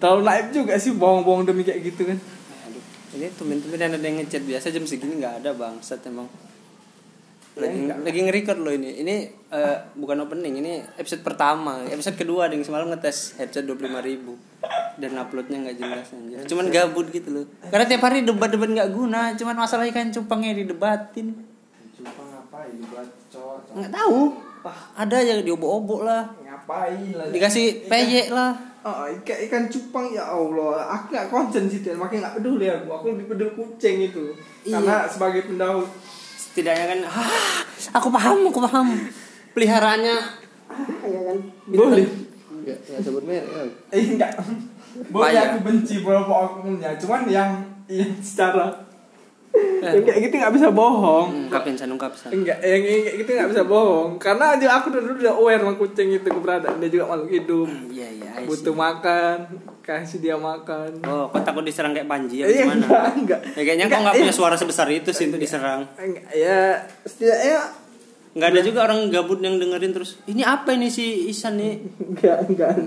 terlalu 0.00 0.22
naik 0.24 0.46
juga 0.56 0.74
sih 0.80 0.96
bohong-bohong 0.96 1.44
demi 1.44 1.62
kayak 1.62 1.84
gitu 1.84 2.08
kan. 2.08 2.18
Aduh, 2.66 2.82
ini 3.20 3.26
tumben-tumben 3.36 3.78
ada 3.78 4.00
yang 4.00 4.16
ngechat 4.24 4.42
biasa 4.42 4.72
jam 4.72 4.88
segini 4.88 5.20
nggak 5.20 5.44
ada 5.44 5.52
bangsat 5.52 6.00
emang. 6.08 6.26
Lagi 7.60 7.82
Ya, 7.84 7.94
lagi 7.98 8.18
nge-record 8.24 8.62
loh 8.62 8.72
ini. 8.72 9.04
Ini 9.04 9.14
eh, 9.52 9.76
bukan 9.98 10.24
opening, 10.24 10.64
ini 10.64 10.80
episode 10.96 11.20
pertama. 11.20 11.84
Episode 11.84 12.16
kedua 12.16 12.48
yang 12.48 12.64
semalam 12.64 12.88
ngetes 12.88 13.36
headset 13.36 13.68
25.000 13.68 14.00
ribu 14.00 14.40
dan 14.96 15.18
uploadnya 15.20 15.68
nggak 15.68 15.76
jelas 15.76 16.06
anjir. 16.16 16.38
Cuman 16.46 16.72
gabut 16.72 17.10
gitu 17.12 17.28
loh. 17.28 17.44
Karena 17.68 17.84
tiap 17.84 18.02
hari 18.06 18.24
debat-debat 18.24 18.70
nggak 18.70 18.90
guna, 18.94 19.34
cuman 19.36 19.56
masalah 19.58 19.84
ikan 19.90 20.14
cupangnya 20.14 20.56
didebatin. 20.56 21.34
Coba 22.00 22.22
ngapain 22.24 22.72
dibuat 22.78 23.08
cowok? 23.28 23.76
Nggak 23.76 23.92
tahu. 23.92 24.20
Wah, 24.60 24.80
ada 24.92 25.14
aja 25.18 25.40
diobok-obok 25.40 26.00
lah. 26.04 26.22
Ngapain 26.44 27.16
lah? 27.16 27.26
Dikasih 27.34 27.88
peyek 27.90 28.30
lah. 28.30 28.69
Oh, 28.80 29.04
ikan, 29.04 29.36
ikan 29.44 29.64
cupang 29.68 30.08
ya 30.08 30.24
Allah, 30.24 30.88
aku 30.88 31.12
nggak 31.12 31.28
konsen 31.28 31.68
sih, 31.68 31.84
Dan. 31.84 32.00
makanya 32.00 32.32
nggak 32.32 32.34
peduli 32.40 32.64
aku. 32.64 32.88
Aku 32.88 33.04
lebih 33.12 33.26
peduli 33.28 33.52
kucing 33.52 34.08
itu, 34.08 34.32
Iya. 34.64 34.80
karena 34.80 34.96
sebagai 35.04 35.44
pendahulu. 35.44 35.84
Setidaknya 36.40 36.84
kan, 36.88 37.00
ah, 37.04 37.60
aku 37.92 38.08
paham, 38.08 38.48
aku 38.48 38.60
paham. 38.64 38.88
Peliharaannya 39.52 40.16
Iya 41.04 41.20
kan? 41.28 41.38
Boleh. 41.68 42.08
Enggak, 42.48 42.78
enggak 42.88 43.00
sebut 43.04 43.24
merek 43.28 43.48
ya. 43.52 43.64
Eh 43.92 44.04
enggak. 44.16 44.32
Boleh 45.12 45.38
aku 45.38 45.58
benci 45.60 45.94
beberapa 46.00 46.32
akunnya, 46.32 46.96
cuman 46.96 47.28
yang 47.28 47.50
yang 47.90 48.10
secara 48.22 48.70
yang 49.80 50.04
kayak 50.06 50.20
gitu 50.22 50.34
nggak 50.36 50.54
bisa 50.54 50.68
bohong. 50.70 51.50
ungkapin 51.50 51.74
san 51.74 51.90
ungkap 51.90 52.14
san. 52.14 52.30
Enggak, 52.30 52.62
yang 52.62 52.80
yang 52.80 53.02
kayak 53.02 53.16
gitu 53.18 53.30
nggak 53.34 53.50
bisa 53.50 53.62
bohong. 53.64 54.10
Karena 54.16 54.54
aja 54.54 54.66
aku 54.78 54.86
dulu 54.88 55.18
udah 55.18 55.34
aware 55.34 55.60
sama 55.60 55.74
kucing 55.74 56.08
itu 56.12 56.28
keberadaan 56.28 56.78
dia 56.78 56.88
juga 56.88 57.04
makhluk 57.10 57.30
hidup. 57.30 57.68
Iya 57.90 58.08
iya. 58.14 58.30
I 58.30 58.44
see. 58.44 58.46
Butuh 58.46 58.74
makan, 58.74 59.36
kasih 59.82 60.18
dia 60.22 60.36
makan. 60.38 61.02
Oh, 61.02 61.26
kok 61.28 61.42
takut 61.42 61.66
diserang 61.66 61.90
kayak 61.90 62.06
Panji 62.06 62.40
ya 62.40 62.46
Eh, 62.46 62.62
gimana? 62.62 62.78
enggak, 62.78 63.04
enggak. 63.16 63.40
Ya, 63.58 63.62
kayaknya 63.64 63.86
kok 63.86 63.90
nggak 63.90 64.00
Enggak, 64.00 64.22
punya 64.22 64.32
eh. 64.32 64.38
suara 64.38 64.54
sebesar 64.54 64.86
itu 64.88 65.10
sih 65.10 65.24
untuk 65.26 65.42
diserang. 65.42 65.82
Enggak, 65.96 66.24
ya 66.30 66.58
setidaknya 67.02 67.58
Nggak 68.30 68.46
ada 68.46 68.60
juga 68.62 68.86
orang 68.86 69.10
gabut 69.10 69.42
yang 69.42 69.58
dengerin 69.58 69.90
terus. 69.90 70.22
Ini 70.22 70.46
apa 70.46 70.70
ini 70.70 70.86
si 70.86 71.26
Isan 71.26 71.58
nih? 71.58 71.82
enggak, 72.14 72.46
enggak. 72.46 72.78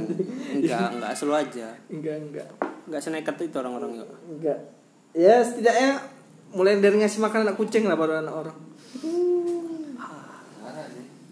Enggak, 0.55 0.87
enggak 0.95 1.11
selalu 1.19 1.35
aja. 1.43 1.67
Enggak, 1.91 2.15
enggak. 2.15 2.47
Enggak 2.87 3.01
senekat 3.03 3.35
itu 3.43 3.55
orang-orang 3.59 3.91
ya. 3.99 4.05
Enggak. 4.23 4.59
Ya 5.11 5.35
setidaknya 5.43 5.99
mulai 6.53 6.77
dari 6.79 7.01
ngasih 7.01 7.19
makan 7.19 7.49
anak 7.49 7.57
kucing 7.57 7.85
lah 7.89 7.97
baru 7.97 8.21
anak 8.21 8.33
orang. 8.33 8.57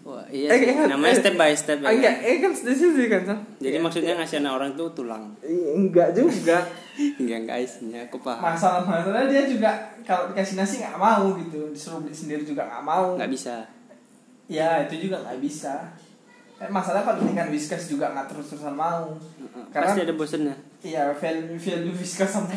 Wah, 0.02 0.26
iya. 0.34 0.50
Eh, 0.50 0.58
sih. 0.58 0.66
ingat, 0.74 0.86
Namanya 0.90 1.14
eh, 1.14 1.20
step 1.22 1.34
by 1.38 1.52
step 1.54 1.78
ya. 1.78 1.86
Ah, 1.86 1.92
enggak, 1.94 2.14
kan? 2.18 2.26
eh 2.26 2.36
kan 2.42 2.52
sudah 2.52 2.74
sih 2.74 3.06
kan, 3.06 3.20
Sam? 3.22 3.38
Jadi 3.62 3.76
maksudnya 3.78 4.12
ngasih 4.18 4.36
anak 4.42 4.52
orang 4.58 4.68
itu 4.74 4.84
tulang. 4.98 5.24
Iya, 5.38 5.68
Enggak 5.78 6.08
juga. 6.12 6.58
Enggak 7.22 7.40
guys, 7.46 7.72
ya 7.86 8.00
aku 8.10 8.18
paham. 8.18 8.42
Masalah-masalah 8.42 9.30
dia 9.30 9.46
juga 9.46 9.70
kalau 10.02 10.34
dikasih 10.34 10.58
nasi 10.58 10.82
nggak 10.82 10.98
mau 10.98 11.32
gitu, 11.38 11.70
disuruh 11.70 12.02
beli 12.02 12.12
sendiri 12.12 12.42
juga 12.42 12.66
nggak 12.66 12.82
mau. 12.82 13.14
Nggak 13.14 13.30
bisa. 13.30 13.54
Ya 14.50 14.82
itu 14.84 15.08
juga 15.08 15.22
nggak 15.22 15.38
bisa. 15.38 15.94
Eh, 16.62 16.70
masalah 16.70 17.02
kalau 17.02 17.26
ikan 17.26 17.48
whiskas 17.48 17.84
juga 17.86 18.06
nggak 18.08 18.26
terus-terusan 18.28 18.70
mau. 18.72 19.10
Karena 19.68 19.88
Pasti 19.88 20.00
ada 20.00 20.14
bosennya. 20.14 20.54
iya 20.80 21.10
value 21.10 21.56
value 21.56 21.90
whiskas 21.92 22.30
sama 22.30 22.54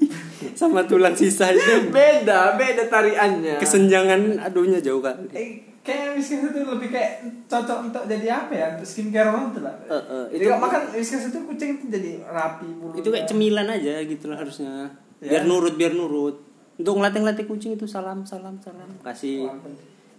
Sama 0.54 0.80
tulang 0.84 1.12
sisa 1.12 1.50
itu. 1.50 1.90
beda, 1.90 2.54
beda 2.54 2.86
tariannya. 2.86 3.58
Kesenjangan 3.58 4.20
aduhnya 4.40 4.78
jauh 4.78 4.98
kan. 5.00 5.18
Eh, 5.28 5.48
kayak 5.80 6.14
whiskas 6.14 6.40
itu 6.44 6.60
lebih 6.60 6.88
kayak 6.88 7.10
cocok 7.44 7.78
untuk 7.84 8.02
jadi 8.04 8.26
apa 8.36 8.52
ya? 8.52 8.66
Untuk 8.72 8.86
skincare 8.86 9.26
orang 9.26 9.50
tuh 9.50 9.62
lah. 9.62 9.74
Eh, 9.82 10.02
Jadi 10.28 10.36
itu- 10.36 10.48
kalau 10.48 10.62
makan 10.62 10.80
whiskas 10.92 11.22
itu 11.26 11.38
kucing 11.40 11.70
itu 11.74 11.84
jadi 11.88 12.10
rapi 12.24 12.68
bulunya. 12.72 12.98
itu 12.98 13.08
kayak 13.08 13.26
cemilan 13.26 13.66
aja 13.68 13.94
gitu 14.00 14.24
lah 14.26 14.38
harusnya 14.38 14.72
Ya. 15.18 15.30
biar 15.32 15.42
nurut 15.44 15.74
biar 15.74 15.90
nurut 15.92 16.46
untuk 16.76 16.94
ngelatih 16.94 17.20
ngelatih 17.20 17.46
kucing 17.46 17.74
itu 17.74 17.90
salam 17.90 18.22
salam 18.22 18.54
salam 18.60 18.86
kasih 19.00 19.50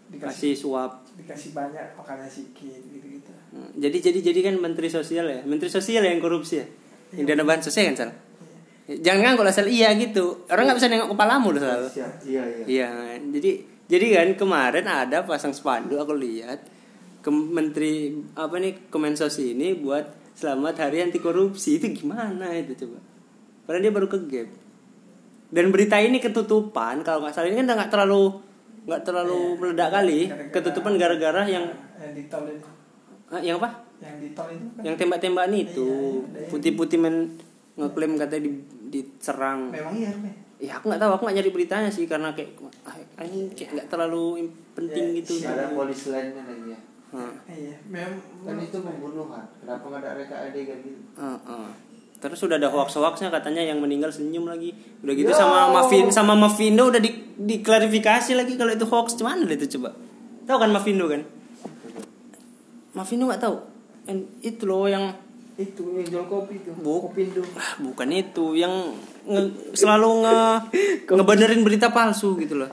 dikasih 0.09 0.53
kasih 0.53 0.53
suap. 0.57 0.91
dikasih 1.13 1.53
banyak 1.53 1.85
makannya 1.93 2.25
sedikit 2.25 2.81
gitu-gitu. 2.89 3.29
Hmm, 3.53 3.69
jadi 3.77 3.97
jadi 4.09 4.19
jadi 4.33 4.39
kan 4.49 4.55
menteri 4.57 4.89
sosial 4.89 5.29
ya? 5.29 5.41
Menteri 5.45 5.69
sosial 5.69 6.01
yang 6.01 6.17
korupsi 6.17 6.57
ya? 6.57 6.65
Yang 7.13 7.25
dana 7.33 7.43
bahan 7.45 7.61
sosial 7.61 7.83
kan 7.93 7.95
sal? 7.95 8.11
Jangan 8.89 9.21
kan 9.21 9.33
kalau 9.37 9.49
asal 9.53 9.69
iya 9.69 9.93
gitu. 9.93 10.49
Orang 10.49 10.65
nggak 10.65 10.77
bisa 10.81 10.89
nengok 10.89 11.13
kepalamu 11.13 11.53
loh 11.53 11.61
sal. 11.61 11.81
Iya, 11.93 12.07
iya, 12.25 12.43
iya. 12.45 12.65
iya 12.65 12.89
jadi 13.21 13.51
jadi 13.85 14.05
kan 14.17 14.29
kemarin 14.33 14.85
ada 14.89 15.25
pasang 15.25 15.53
spanduk 15.53 16.01
aku 16.01 16.17
lihat 16.17 16.65
ke 17.21 17.29
menteri 17.29 18.17
apa 18.33 18.57
nih 18.57 18.89
kemensos 18.89 19.37
ini 19.37 19.77
buat 19.77 20.33
selamat 20.33 20.89
hari 20.89 21.05
anti 21.05 21.21
korupsi 21.21 21.77
itu 21.77 21.93
gimana 21.93 22.49
itu 22.57 22.73
coba? 22.85 22.97
Padahal 23.69 23.85
dia 23.85 23.93
baru 23.93 24.07
ke 24.09 24.17
gap. 24.25 24.49
Dan 25.49 25.69
berita 25.69 26.01
ini 26.01 26.17
ketutupan 26.17 27.05
kalau 27.05 27.21
nggak 27.21 27.33
salah. 27.37 27.49
Ini 27.53 27.61
kan 27.61 27.65
udah 27.69 27.77
nggak 27.77 27.91
terlalu 27.93 28.48
nggak 28.89 29.01
terlalu 29.03 29.39
meledak 29.55 29.89
kali 29.91 30.19
Gara-gara- 30.25 30.51
ketutupan 30.51 30.93
gara-gara 30.95 31.43
yang 31.45 31.65
yang 31.95 32.11
di 32.11 32.23
tol 32.25 32.43
itu. 32.43 32.67
ah, 33.27 33.37
yang 33.39 33.55
apa 33.57 33.69
Yang 33.99 34.15
di 34.17 34.29
tol 34.31 34.49
itu 34.49 34.65
kan. 34.67 34.81
yang 34.81 34.95
tembak-tembakan 34.95 35.53
itu 35.53 35.87
Iya, 35.87 36.25
ada 36.25 36.39
yang- 36.39 36.49
putih-putih 36.49 36.97
men 36.97 37.15
ngeklaim 37.75 38.13
katanya 38.15 38.41
di 38.41 38.51
diserang 38.89 39.69
Memang 39.69 39.93
iya, 39.93 40.09
ya 40.57 40.71
aku 40.75 40.89
nggak 40.89 40.99
tahu 40.99 41.11
aku 41.13 41.23
nggak 41.23 41.37
nyari 41.37 41.51
beritanya 41.53 41.89
sih 41.89 42.03
karena 42.03 42.33
kayak 42.33 42.57
ah, 42.83 42.95
ini 43.21 43.53
kayak 43.53 43.69
nggak 43.73 43.87
terlalu 43.87 44.49
penting 44.73 45.05
Ya, 45.07 45.15
gitu 45.17 45.33
ada 45.45 45.71
polis 45.71 46.01
lainnya 46.07 46.41
lagi 46.41 46.67
ya. 46.67 46.79
Hah. 47.09 47.33
Iya, 47.47 47.73
memang 47.85 48.21
Kan 48.43 48.57
itu 48.59 48.77
pembunuhan. 48.79 49.41
Kenapa 49.57 49.81
nggak 49.83 50.01
ada 50.03 50.11
reka 50.15 50.35
adegan 50.43 50.77
gitu? 50.79 51.01
Heeh. 51.15 51.67
Terus 52.19 52.35
sudah 52.35 52.59
ada 52.59 52.67
hoax-hoaxnya 52.67 53.31
katanya 53.31 53.63
yang 53.63 53.79
meninggal 53.79 54.11
senyum 54.11 54.43
lagi. 54.43 54.75
Udah 54.99 55.13
gitu 55.15 55.31
Ya 55.31 55.39
sama. 55.39 55.71
Mavin 55.71 56.11
sama 56.11 56.35
Mavindo 56.35 56.91
udah 56.91 56.99
di, 56.99 57.15
diklarifikasi 57.35 58.35
lagi 58.35 58.59
kalau 58.59 58.69
itu 58.69 58.83
hoax 58.83 59.15
cuman 59.15 59.47
itu 59.47 59.79
coba. 59.79 59.95
Tahu 60.43 60.57
kan 60.59 60.69
Mavindo 60.69 61.07
kan? 61.07 61.23
Mavindo 62.91 63.25
nggak 63.25 63.39
tahu. 63.39 63.55
And 64.05 64.27
itu 64.41 64.67
loh 64.67 64.85
yang 64.85 65.15
itu 65.55 65.83
yang 65.95 66.07
jual 66.07 66.25
kopi 66.25 66.59
itu. 66.59 66.71
Bu. 66.75 67.07
Kopindo. 67.07 67.43
ah, 67.55 67.71
bukan 67.79 68.09
itu 68.11 68.55
yang 68.55 68.95
nge- 69.23 69.75
selalu 69.75 70.23
nge 70.23 70.37
ngebenerin 71.15 71.61
berita 71.63 71.91
palsu 71.91 72.35
gitu 72.35 72.59
loh. 72.59 72.71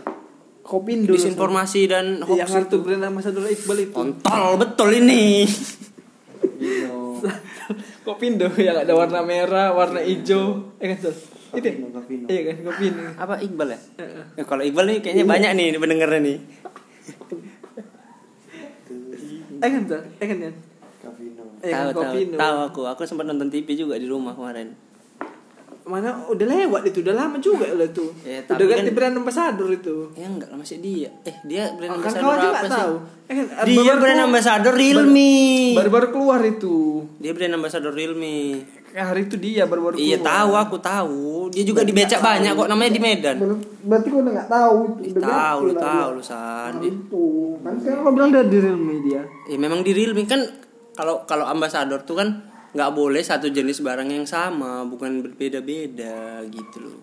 Kopindo. 0.62 1.14
Disinformasi 1.14 1.86
dan 1.86 2.18
hoax 2.26 2.50
Yang 2.50 2.66
itu. 2.66 2.76
brand 2.82 3.04
ambassador 3.04 3.46
Iqbal 3.46 3.78
itu. 3.78 3.94
Kontol 3.94 4.58
betul 4.58 4.90
ini. 4.98 5.46
Kopindo 8.06 8.46
yang 8.58 8.76
ada 8.78 8.92
warna 8.94 9.20
merah, 9.26 9.74
warna 9.74 10.00
hijau. 10.02 10.74
Eh 10.78 10.94
kan, 10.94 10.98
Sol? 11.02 11.14
Itu. 11.56 11.66
ya? 11.66 11.76
Iya 12.30 12.40
kan, 12.52 12.56
Kopindo. 12.62 13.02
Apa 13.18 13.34
Iqbal 13.42 13.68
ya? 13.74 13.80
Ya, 14.38 14.42
kalau 14.46 14.62
Iqbal 14.62 14.84
nih 14.86 14.98
kayaknya 15.02 15.24
banyak 15.26 15.50
nih 15.58 15.66
pendengarnya 15.80 16.20
nih. 16.22 16.36
Eh 19.62 19.70
kan, 19.70 19.82
Sol? 19.88 20.02
Eh 20.22 20.26
kan. 20.26 20.38
Eh 20.42 20.52
kan, 21.72 21.82
tahu 21.82 21.90
tahu 21.90 22.04
Kopindo. 22.12 22.36
tahu 22.38 22.56
aku 22.70 22.80
aku 22.86 23.02
sempat 23.08 23.26
nonton 23.26 23.48
TV 23.50 23.74
juga 23.74 23.98
di 23.98 24.06
rumah 24.06 24.36
kemarin 24.36 24.74
Mana 25.86 26.18
udah 26.24 26.42
lewat 26.44 26.82
itu, 26.84 26.98
udah 26.98 27.14
lama 27.14 27.38
juga 27.38 27.70
lah 27.70 27.86
itu. 27.86 28.10
Ya, 28.20 28.42
udah 28.42 28.50
tapi 28.50 28.66
ganti 28.66 28.82
kan- 28.84 28.96
brand 28.96 29.14
ambassador 29.16 29.68
itu. 29.70 30.10
ya 30.12 30.26
enggak 30.26 30.48
lah 30.48 30.58
masih 30.58 30.78
dia 30.78 31.10
eh 31.22 31.36
dia 31.42 31.70
brand 31.72 31.86
Oh, 31.88 31.96
kan 31.96 32.10
ambassador 32.10 32.26
kau 32.26 32.34
aja 32.36 32.48
apa 32.48 32.58
sih 32.60 32.74
tahu. 32.74 32.94
Eh 33.22 33.32
kan, 33.32 33.44
dia 33.46 33.54
baru-baru 33.72 33.86
brand 33.96 34.02
keluar- 34.12 34.26
ambassador 34.26 34.74
Realme 34.74 35.32
Baru-baru 35.72 36.06
keluar 36.10 36.40
itu. 36.44 36.76
dia 37.16 37.30
brand 37.32 37.54
ambassador 37.54 37.92
Realme 37.92 38.36
Kayak 38.88 39.06
hari 39.06 39.20
itu 39.22 39.36
dia 39.36 39.62
baru-baru 39.62 39.94
iya 39.96 40.16
keluar. 40.16 40.30
tahu 40.32 40.50
aku 40.58 40.76
tahu 40.80 41.20
dia 41.48 41.62
juga 41.62 41.80
di 41.80 41.92
becak 41.92 42.18
banyak 42.18 42.50
kok 42.50 42.66
namanya 42.66 42.90
di 42.90 42.98
Medan 42.98 43.36
Ber- 43.36 43.60
Berarti 43.84 44.08
kau 44.08 44.18
udah 44.18 44.32
nggak 44.32 44.48
tahu 44.48 44.76
itu. 45.00 45.18
Tahu 45.20 45.58
lu 45.62 45.74
tahu 45.76 46.08
dia. 46.08 46.16
lu 46.16 46.22
san 46.24 46.72
Nah, 46.72 46.82
itu. 46.82 47.26
Kan 47.60 47.74
sekarang 47.76 48.02
kau 48.02 48.12
bilang 48.12 48.30
dari 48.32 48.58
Realme 48.58 48.94
dia. 49.00 49.22
ya 49.44 49.56
memang 49.56 49.80
di 49.80 49.92
Realme 49.92 50.24
kan 50.24 50.42
kalau 50.92 51.22
kalau 51.22 51.44
ambassador 51.44 52.02
tuh 52.02 52.16
kan 52.16 52.28
nggak 52.76 52.92
boleh 52.92 53.18
satu 53.20 53.48
jenis 53.48 53.80
barang 53.80 54.06
yang 54.06 54.22
sama 54.22 54.84
bukan 54.84 55.24
berbeda-beda 55.24 56.44
gitu 56.46 56.78
loh. 56.78 57.00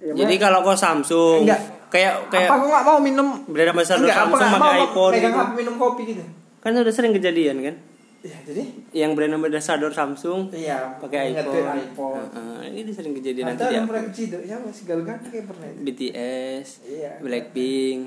Ya, 0.00 0.16
jadi 0.16 0.34
kalau 0.40 0.64
kau 0.64 0.72
Samsung 0.72 1.44
Enggak. 1.44 1.60
kayak 1.92 2.32
kayak 2.32 2.48
apa 2.48 2.56
kok 2.56 2.66
nggak 2.66 2.84
mau 2.84 2.98
minum? 2.98 3.28
Brand 3.44 3.70
ambassador 3.70 4.00
Enggak, 4.02 4.16
apa 4.18 4.32
Samsung 4.34 4.52
pakai 4.56 4.80
iPhone 4.82 5.12
gitu. 5.12 5.28
HP 5.28 5.50
minum 5.54 5.74
kopi 5.76 6.02
gitu. 6.08 6.22
Kan 6.58 6.70
udah 6.72 6.88
sering 6.90 7.12
kejadian 7.12 7.56
kan? 7.60 7.76
Ya 8.20 8.36
jadi? 8.44 8.62
Yang 8.94 9.10
brand 9.14 9.32
ambassador 9.34 9.88
Samsung 9.90 10.48
iya 10.50 10.96
pakai 10.96 11.32
iPhone, 11.32 11.68
iPhone. 11.74 12.24
Heeh, 12.32 12.80
ini 12.80 12.90
sering 12.90 13.12
kejadian 13.12 13.44
nanti 13.50 13.64
yang 13.70 13.84
pernah 13.84 14.04
kecil 14.08 14.40
ya 14.40 14.56
masih 14.56 14.84
galgan 14.84 15.20
kayak 15.22 15.44
pernah 15.44 15.66
itu. 15.66 15.80
BTS 15.84 16.68
Iya. 16.86 17.10
Blackpink. 17.20 18.00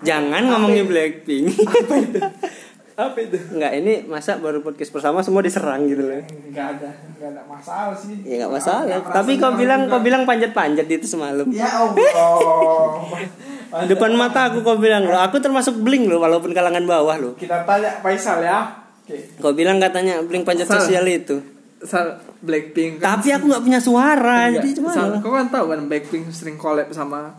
Jangan 0.00 0.42
ngomongin 0.46 0.84
Blackpink. 0.84 1.46
Apa 1.58 1.94
itu 1.96 2.20
apa 2.96 3.18
itu 3.18 3.36
Enggak, 3.50 3.72
ini 3.74 3.94
masa 4.04 4.36
baru 4.36 4.58
podcast 4.58 4.88
bersama 4.88 5.20
semua 5.20 5.40
diserang 5.40 5.84
gitu 5.84 6.00
loh. 6.02 6.16
nggak 6.16 6.66
ada 6.72 6.90
nggak 7.14 7.28
ada 7.30 7.42
masalah 7.44 7.92
sih 7.92 8.16
Ya 8.24 8.40
enggak 8.40 8.52
masalah. 8.54 8.82
Nggak 8.88 9.12
Tapi 9.12 9.32
kau 9.36 9.52
bilang 9.52 9.80
kau 9.86 10.00
bilang 10.00 10.24
panjat-panjat 10.24 10.86
itu 10.86 11.04
semalam. 11.06 11.44
ya 11.50 11.68
Allah 11.84 12.96
Depan 13.86 14.10
mata 14.14 14.48
aku 14.48 14.62
kau 14.62 14.76
bilang 14.76 15.04
loh, 15.04 15.18
aku 15.18 15.36
termasuk 15.36 15.76
bling 15.76 16.06
loh 16.06 16.16
walaupun 16.18 16.50
kalangan 16.50 16.80
bawah 16.82 17.16
loh. 17.16 17.32
kita 17.34 17.62
tanya 17.62 18.00
Faisal 18.00 18.40
ya 18.40 18.64
oke 19.02 19.16
Kau 19.38 19.52
bilang 19.52 19.76
katanya 19.76 20.18
bling 20.20 20.42
panjat 20.42 20.64
Salah. 20.64 20.80
sosial 20.80 21.04
itu. 21.06 21.36
Sal 21.78 22.16
Blackpink 22.38 22.98
kan 22.98 23.20
Tapi 23.20 23.28
aku 23.30 23.44
nggak 23.46 23.60
punya 23.62 23.76
suara, 23.76 24.48
Enggak, 24.48 24.64
jadi 24.64 24.68
cuma 24.74 24.88
Sal, 24.90 25.12
kau 25.20 25.30
kan 25.30 25.46
tahu 25.46 25.66
kan 25.68 25.80
Blackpink 25.84 26.24
sering 26.30 26.56
collab 26.56 26.88
sama 26.88 27.36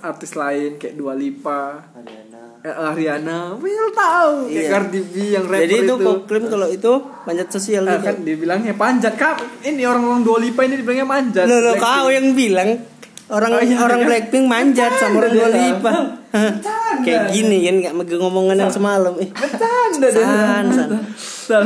artis 0.00 0.32
lain 0.34 0.76
kayak 0.76 0.94
Dua 0.94 1.12
Lipa 1.12 1.80
Ariana 1.92 2.42
eh, 2.60 2.74
Ariana 2.74 3.38
Will 3.56 3.88
tahu 3.90 4.46
kayak 4.46 4.54
Iya. 4.54 4.70
Cardi 4.70 5.00
B 5.02 5.14
yang 5.30 5.44
rapper 5.44 5.62
Jadi 5.62 5.74
itu 5.74 5.84
itu 5.84 5.94
kau 5.98 6.16
klaim 6.24 6.44
kalau 6.46 6.68
itu 6.68 6.92
panjat 7.24 7.48
sosial 7.48 7.82
gitu. 7.84 8.02
kan 8.02 8.16
dibilangnya 8.20 8.74
panjat 8.74 9.14
kak 9.14 9.36
ini 9.62 9.82
orang-orang 9.82 10.22
Dua 10.22 10.38
Lipa 10.38 10.60
ini 10.62 10.74
dibilangnya 10.76 11.06
manjat 11.06 11.46
Loh, 11.46 11.60
loh 11.60 11.74
kau 11.76 12.06
yang 12.08 12.32
bilang 12.32 12.70
orang 13.24 13.50
Oh, 13.50 13.60
iya, 13.60 13.80
orang 13.80 14.00
iya. 14.00 14.06
Blackpink 14.06 14.44
manjat 14.44 14.92
sama 14.94 15.16
orang 15.18 15.32
Bercanda 15.32 15.48
Dua. 15.48 15.48
Lipa. 15.56 15.92
Bercanda. 16.28 16.74
Kayak 17.00 17.22
gini 17.32 17.56
kan 17.62 17.74
nggak 17.80 17.94
megang 17.96 18.20
ngomongan 18.20 18.56
yang 18.58 18.68
semalam. 18.68 19.12
Eh, 19.16 19.28
bercanda 19.30 20.06
deh 20.06 20.20
San, 20.20 20.66
san. 20.68 20.90
San. 21.16 21.64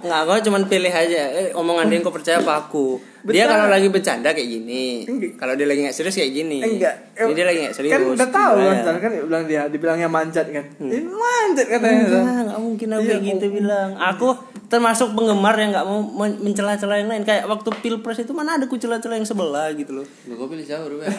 Nggak, 0.00 0.20
kau 0.22 0.38
cuman 0.44 0.62
pilih 0.66 0.88
aja. 0.88 1.22
Eh, 1.32 1.48
omongan 1.52 1.88
dia 1.88 1.96
yang 1.96 2.04
kau 2.04 2.12
percaya 2.12 2.38
apa 2.38 2.60
aku. 2.60 3.00
Dia 3.22 3.44
kalau 3.44 3.66
lagi 3.66 3.88
bercanda 3.88 4.30
kayak 4.30 4.48
gini. 4.50 5.02
Enggak. 5.02 5.34
Kalau 5.34 5.54
dia 5.54 5.64
lagi 5.64 5.80
nggak 5.82 5.92
serius 5.92 6.14
kayak 6.14 6.32
gini. 6.32 6.58
enggak 6.60 6.94
Ini 7.16 7.32
dia 7.32 7.44
lagi 7.44 7.58
nggak 7.62 7.74
serius. 7.74 7.92
kan 7.92 8.02
udah 8.06 8.28
tahu 8.28 8.56
kan 8.82 8.96
kan 8.96 9.10
dia 9.10 9.22
bilang 9.22 9.44
dia 9.44 9.62
dibilangnya 9.66 10.06
manjat 10.06 10.46
kan 10.48 10.64
ini 10.78 11.00
manjat 11.02 11.66
katanya 11.66 12.02
San. 12.04 12.20
Enggak, 12.20 12.42
nggak 12.44 12.60
mungkin 12.60 12.88
aku 12.88 13.00
Iya, 13.00 13.08
kayak 13.08 13.22
gitu 13.24 13.44
oh. 13.44 13.52
bilang. 13.52 13.88
Aku 13.96 14.28
termasuk 14.66 15.08
penggemar 15.12 15.54
yang 15.54 15.70
nggak 15.70 15.84
mau 15.84 16.00
men- 16.02 16.38
mencela-cela 16.40 16.94
yang 16.96 17.08
lain. 17.08 17.22
Kayak 17.22 17.46
waktu 17.46 17.68
pilpres 17.76 18.18
itu 18.18 18.30
mana 18.30 18.54
ada 18.54 18.66
ku 18.66 18.76
cela-cela 18.76 19.14
yang 19.14 19.24
sebelah 19.24 19.72
gitu 19.72 19.92
loh. 19.94 20.06
Lu 20.24 20.34
kau 20.34 20.46
pilih 20.46 20.62
siapa 20.62 20.84
Ruben? 20.84 21.06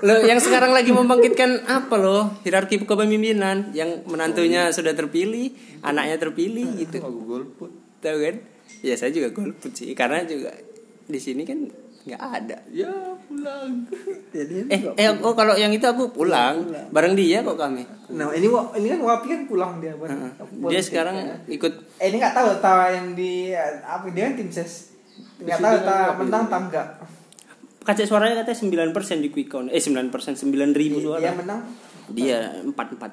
Lo 0.00 0.20
yang 0.20 0.36
sekarang 0.36 0.70
lagi 0.70 0.92
membangkitkan 0.92 1.64
apa 1.64 1.96
loh 1.96 2.36
hierarki 2.42 2.76
kepemimpinan 2.78 3.72
yang 3.72 4.04
menantunya 4.04 4.68
sudah 4.68 4.92
terpilih, 4.92 5.48
anaknya 5.80 6.20
terpilih 6.20 6.76
gitu. 6.76 7.00
Aku 7.00 7.24
golput 7.24 7.70
Tahu 7.98 8.18
kan? 8.20 8.36
Ya 8.82 8.94
saya 8.96 9.12
juga 9.12 9.30
golput 9.30 9.70
sih 9.70 9.92
karena 9.92 10.24
juga 10.24 10.50
di 11.04 11.20
sini 11.20 11.44
kan 11.44 11.68
nggak 12.04 12.20
ada. 12.20 12.58
Ya 12.68 12.90
pulang 13.24 13.88
jadi 14.28 14.68
Eh, 14.68 14.80
eh 14.96 15.08
oh 15.24 15.32
kalau 15.32 15.56
yang 15.56 15.72
itu 15.72 15.84
aku 15.84 16.12
pulang 16.12 16.68
bareng 16.92 17.16
dia 17.16 17.40
kok 17.40 17.56
kami. 17.56 17.84
nah 18.12 18.28
ini 18.34 18.44
ini 18.76 18.86
kan 18.92 19.00
Wapi 19.00 19.26
kan 19.28 19.40
pulang 19.48 19.72
dia. 19.80 19.96
Heeh. 19.96 20.30
Politik, 20.36 20.68
Dia 20.68 20.80
sekarang 20.84 21.14
ya. 21.16 21.36
ikut 21.48 21.72
eh 21.96 22.06
ini 22.12 22.16
nggak 22.20 22.34
tahu 22.36 22.48
tahu 22.60 22.78
yang 22.92 23.06
di 23.16 23.52
apa 23.80 24.04
dia 24.12 24.28
kan 24.28 24.34
tim 24.36 24.50
ses 24.52 24.92
nggak 25.40 25.60
tahu 25.60 25.76
tahu 25.80 26.08
menang 26.24 26.44
tak 26.48 26.60
enggak 26.68 26.88
kaca 27.84 28.00
suaranya 28.08 28.40
katanya 28.40 28.92
9% 28.96 29.20
di 29.20 29.28
quick 29.28 29.52
count. 29.52 29.68
Eh 29.68 29.76
9% 29.76 30.08
9000 30.08 30.72
ribu 30.72 31.04
dia 31.04 31.04
suara. 31.04 31.30
menang 31.36 31.60
Dia 32.12 32.40
44. 32.64 32.72
empat 32.72 33.12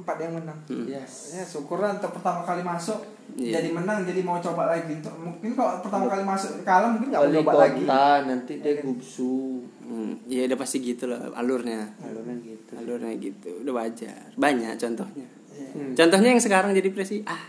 yang 0.00 0.34
menang 0.34 0.58
Yes 0.84 1.34
ya 1.34 1.42
syukurlah 1.42 1.94
untuk 1.94 2.12
pertama 2.12 2.42
kali 2.42 2.62
masuk 2.62 2.98
Iya. 3.28 3.60
jadi 3.60 3.76
menang 3.76 4.02
jadi 4.02 4.24
mau 4.24 4.40
coba 4.40 4.66
lagi 4.66 4.88
untuk 4.94 5.12
mungkin 5.14 5.52
kalau 5.52 5.84
pertama 5.84 6.08
kali 6.08 6.24
masuk 6.24 6.64
kalah 6.64 6.88
mungkin 6.88 7.12
nggak 7.12 7.22
mau 7.22 7.34
coba 7.36 7.52
lagi 7.60 7.82
kota 7.84 8.06
nanti 8.24 8.52
dia 8.58 8.74
gubsu 8.80 9.62
Hmm, 9.84 10.20
ya 10.24 10.44
udah 10.44 10.58
pasti 10.58 10.84
gitu 10.84 11.08
lah 11.08 11.32
alurnya. 11.32 11.88
Alurnya 11.98 12.36
gitu 12.38 12.76
Alurnya 12.76 13.08
gitu. 13.16 13.64
Udah 13.64 13.72
wajar. 13.74 14.36
Banyak 14.36 14.76
contohnya. 14.76 15.24
Iya. 15.48 15.96
Contohnya 15.96 16.28
yang 16.28 16.42
sekarang 16.44 16.76
jadi 16.76 16.92
presiden. 16.92 17.24
Ah, 17.24 17.40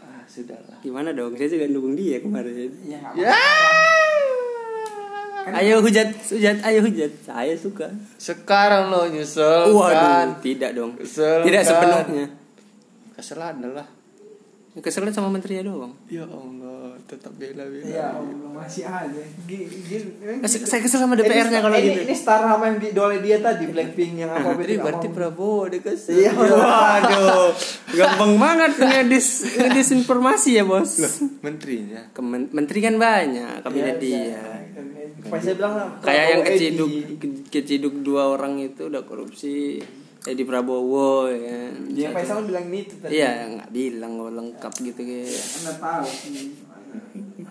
Ah 0.00 0.24
sudahlah 0.24 0.80
gimana 0.80 1.12
dong? 1.12 1.36
Saya 1.36 1.52
juga 1.52 1.68
dukung 1.68 1.92
dia 1.92 2.16
kemarin. 2.18 2.72
ya 2.82 2.96
nggak 2.96 3.12
Ya 3.14 3.28
Kan- 3.28 4.01
Ayo 5.44 5.80
hujat, 5.80 6.08
hujat, 6.28 6.62
ayo 6.62 6.78
hujat. 6.80 7.10
Saya 7.20 7.54
suka. 7.54 7.90
Sekarang 8.14 8.88
lo 8.88 9.06
nyesel 9.06 9.68
Waduh, 9.68 9.90
kan 9.92 10.28
tidak 10.38 10.70
dong. 10.72 10.94
Kesel 10.94 11.42
Tidak 11.42 11.60
kan? 11.60 11.68
sepenuhnya. 11.68 12.26
Kesel 13.12 13.38
adalah 13.38 13.86
Keselnya 14.72 15.12
sama 15.12 15.28
menterinya 15.28 15.68
doang. 15.68 15.92
Ya 16.08 16.24
Allah 16.24 16.96
Tetap 17.04 17.36
bela-bela 17.36 17.84
ya 17.84 18.08
Allah 18.08 18.56
masih 18.56 18.88
aja 18.88 19.20
Gi- 19.44 19.68
gi- 19.68 20.40
Kes- 20.40 20.64
Saya 20.64 20.80
kesel 20.80 20.96
sama 20.96 21.12
DPR-nya 21.12 21.60
kalau 21.60 21.76
ini, 21.76 21.92
gitu. 21.92 22.08
ini 22.08 22.14
setara 22.16 22.48
sama 22.48 22.72
yang 22.72 22.80
diidole 22.80 23.20
dia 23.20 23.36
tadi 23.36 23.68
Blackpink 23.68 24.16
yang 24.16 24.32
apa 24.32 24.56
Berarti, 24.56 24.80
berarti. 24.80 25.08
Prabowo 25.10 25.68
dikasih 25.68 26.24
Iya. 26.24 26.32
Waduh, 26.32 27.52
gampang 27.92 28.32
banget 28.38 28.72
ngedis 28.80 29.26
ngedis 29.60 29.88
informasi 29.92 30.56
ya 30.56 30.64
bos. 30.64 31.20
Menterinya 31.44 32.08
Kemen- 32.10 32.48
menteri 32.48 32.80
kan 32.80 32.96
banyak 32.96 33.60
kabinet 33.60 34.00
Iya, 34.00 34.24
dia. 34.24 34.40
Pas 34.40 34.88
saya 35.24 35.54
bilang 35.54 35.74
lah, 35.74 35.88
Kayak 36.00 36.26
yang 36.28 36.42
keciduk 36.42 36.90
Edi. 36.90 37.16
keciduk 37.48 37.94
dua 38.00 38.22
orang 38.30 38.58
itu 38.58 38.86
udah 38.86 39.02
korupsi. 39.02 39.78
Edi 40.22 40.42
Prabowo 40.42 41.26
ya. 41.26 41.66
kan. 41.66 41.70
Dia 41.90 42.08
Faisal 42.10 42.46
bilang 42.46 42.70
itu 42.70 42.94
tadi. 42.96 43.18
Iya, 43.18 43.30
nggak 43.52 43.70
bilang 43.70 44.10
nggak 44.16 44.32
lengkap 44.32 44.72
gitu 44.80 45.00
kayak. 45.00 45.42
Anda 45.58 45.72
tahu 45.76 46.06
sih. 46.06 46.46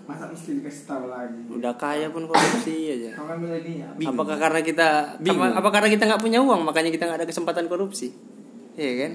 Masa 0.02 0.24
mesti 0.26 0.50
dikasih 0.56 0.84
tahu 0.86 1.06
lagi. 1.08 1.42
Udah 1.50 1.74
kaya 1.76 2.08
pun 2.10 2.24
korupsi 2.26 2.76
aja. 2.90 3.12
Kan 3.14 3.38
milenial. 3.38 3.92
Apakah 4.06 4.38
karena 4.38 4.60
kita 4.62 4.88
Bingung. 5.20 5.52
apa 5.52 5.68
karena 5.70 5.90
kita 5.90 6.04
nggak 6.06 6.22
punya 6.22 6.40
uang 6.40 6.64
makanya 6.64 6.90
kita 6.90 7.04
nggak 7.06 7.20
ada 7.20 7.28
kesempatan 7.28 7.68
korupsi? 7.68 8.08
Iya 8.74 8.92
kan? 9.02 9.12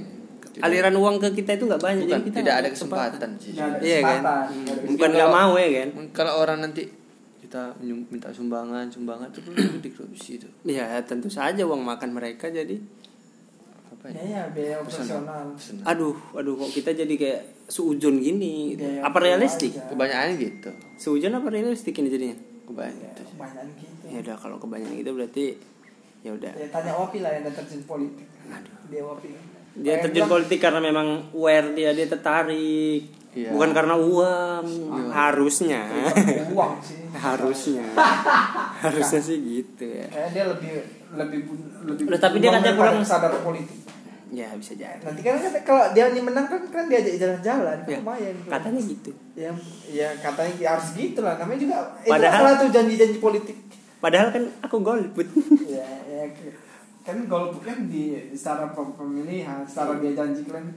Aliran 0.57 0.93
uang 0.95 1.17
ke 1.17 1.33
kita 1.35 1.53
itu 1.55 1.65
nggak 1.65 1.77
banyak 1.79 2.05
Bukan, 2.05 2.13
jadi 2.15 2.23
kita 2.23 2.33
tidak 2.35 2.45
nggak 2.47 2.59
ada 2.59 2.71
kesempatan 2.73 3.31
sih 3.37 3.51
Nggak 3.53 3.67
ada 3.67 3.79
Iya 3.79 3.99
kan? 3.99 4.09
kesempatan. 4.09 4.49
Nggak 4.57 4.77
Bukan 4.89 5.11
nggak 5.13 5.31
mau 5.31 5.53
ya 5.55 5.69
kan? 5.71 5.89
Kalau 6.13 6.33
orang 6.39 6.59
nanti 6.61 6.83
kita 7.57 7.73
minta 8.13 8.29
sumbangan, 8.29 8.85
sumbangan 8.93 9.33
itu 9.33 9.41
belum 9.41 9.81
di 9.81 9.89
korupsi 9.89 10.37
itu. 10.37 10.49
Ya 10.69 11.01
tentu 11.01 11.33
saja 11.33 11.65
uang 11.65 11.81
makan 11.81 12.13
mereka 12.13 12.53
jadi 12.53 12.77
Apa 13.89 14.13
Ya 14.13 14.21
ya? 14.21 14.25
ya 14.29 14.43
biaya 14.53 14.77
operasional. 14.85 15.57
Aduh 15.89 16.13
aduh 16.37 16.53
kok 16.61 16.71
kita 16.77 16.93
jadi 16.93 17.15
kayak 17.17 17.41
seujun 17.73 18.21
gini 18.21 18.77
gitu. 18.77 18.85
Ya, 18.85 19.01
ya, 19.01 19.09
apa 19.09 19.19
realistik 19.25 19.73
aja. 19.73 19.89
Kebanyakan 19.89 20.29
gitu. 20.37 20.71
seujun 21.01 21.33
apa 21.33 21.49
realistik 21.49 21.97
ini 21.97 22.13
jadinya 22.13 22.37
Kebanyakan. 22.69 23.01
Ya, 23.01 23.25
kebanyakan 23.25 23.67
gitu. 23.81 24.05
ya 24.13 24.19
udah 24.21 24.37
kalau 24.37 24.57
kebanyakan 24.61 24.95
gitu 25.01 25.11
berarti 25.17 25.45
ya 26.21 26.31
udah 26.37 26.53
Ya 26.53 26.67
tanya 26.69 26.93
Wapi 26.93 27.19
lah 27.25 27.31
yang 27.33 27.49
terjun 27.49 27.83
politik. 27.89 28.27
Dia 28.93 29.01
Wapi. 29.01 29.29
dia 29.81 29.95
terjun 30.05 30.29
politik 30.29 30.59
karena 30.61 30.81
memang 30.85 31.33
aware 31.33 31.73
dia 31.73 31.97
dia 31.97 32.05
tertarik 32.05 33.16
Iya. 33.37 33.53
bukan 33.53 33.71
karena 33.71 33.93
uang 33.95 34.65
harusnya 35.13 35.85
uang 36.49 36.73
sih. 36.81 37.05
harusnya 37.27 37.85
harusnya 38.83 39.21
sih 39.21 39.37
gitu 39.37 39.85
ya 39.85 40.09
Kayak 40.09 40.31
dia 40.33 40.45
lebih 40.47 40.71
lebih 41.13 41.41
lebih. 41.85 42.05
Loh, 42.07 42.17
tapi 42.17 42.37
dia 42.39 42.49
katanya 42.51 42.75
pulang- 42.75 43.05
sadar 43.05 43.37
politik. 43.39 43.85
ya 44.29 44.49
bisa 44.53 44.73
jadi 44.73 44.99
Nanti 44.99 45.21
kan 45.21 45.37
kan 45.37 45.53
kalau 45.63 45.85
dia 45.93 46.09
ini 46.09 46.19
menang 46.19 46.45
kan 46.45 46.59
kan 46.67 46.85
diajak 46.87 47.15
jalan-jalan 47.15 47.79
ya, 47.85 47.99
lumayan. 47.99 48.35
katanya 48.43 48.81
gitu 48.83 49.13
Ya, 49.33 49.53
ya 49.87 50.09
katanya 50.17 50.53
harus 50.67 50.89
gitu 50.93 51.21
lah. 51.21 51.37
Namanya 51.37 51.61
juga 51.61 51.77
itu 52.01 52.09
Padahal- 52.09 52.41
salah 52.41 52.55
tuh 52.59 52.71
janji-janji 52.71 53.19
politik. 53.19 53.57
padahal 53.97 54.29
kan 54.31 54.45
aku 54.61 54.77
golput 54.79 55.29
ya, 55.71 55.85
ya 56.07 56.25
kan 57.03 57.17
golput 57.27 57.63
kan 57.63 57.85
di 57.85 58.17
secara 58.31 58.67
pem- 58.69 58.93
pemilihan, 58.93 59.61
secara 59.63 59.95
dia 59.97 60.13
janji 60.13 60.41
kalian. 60.43 60.73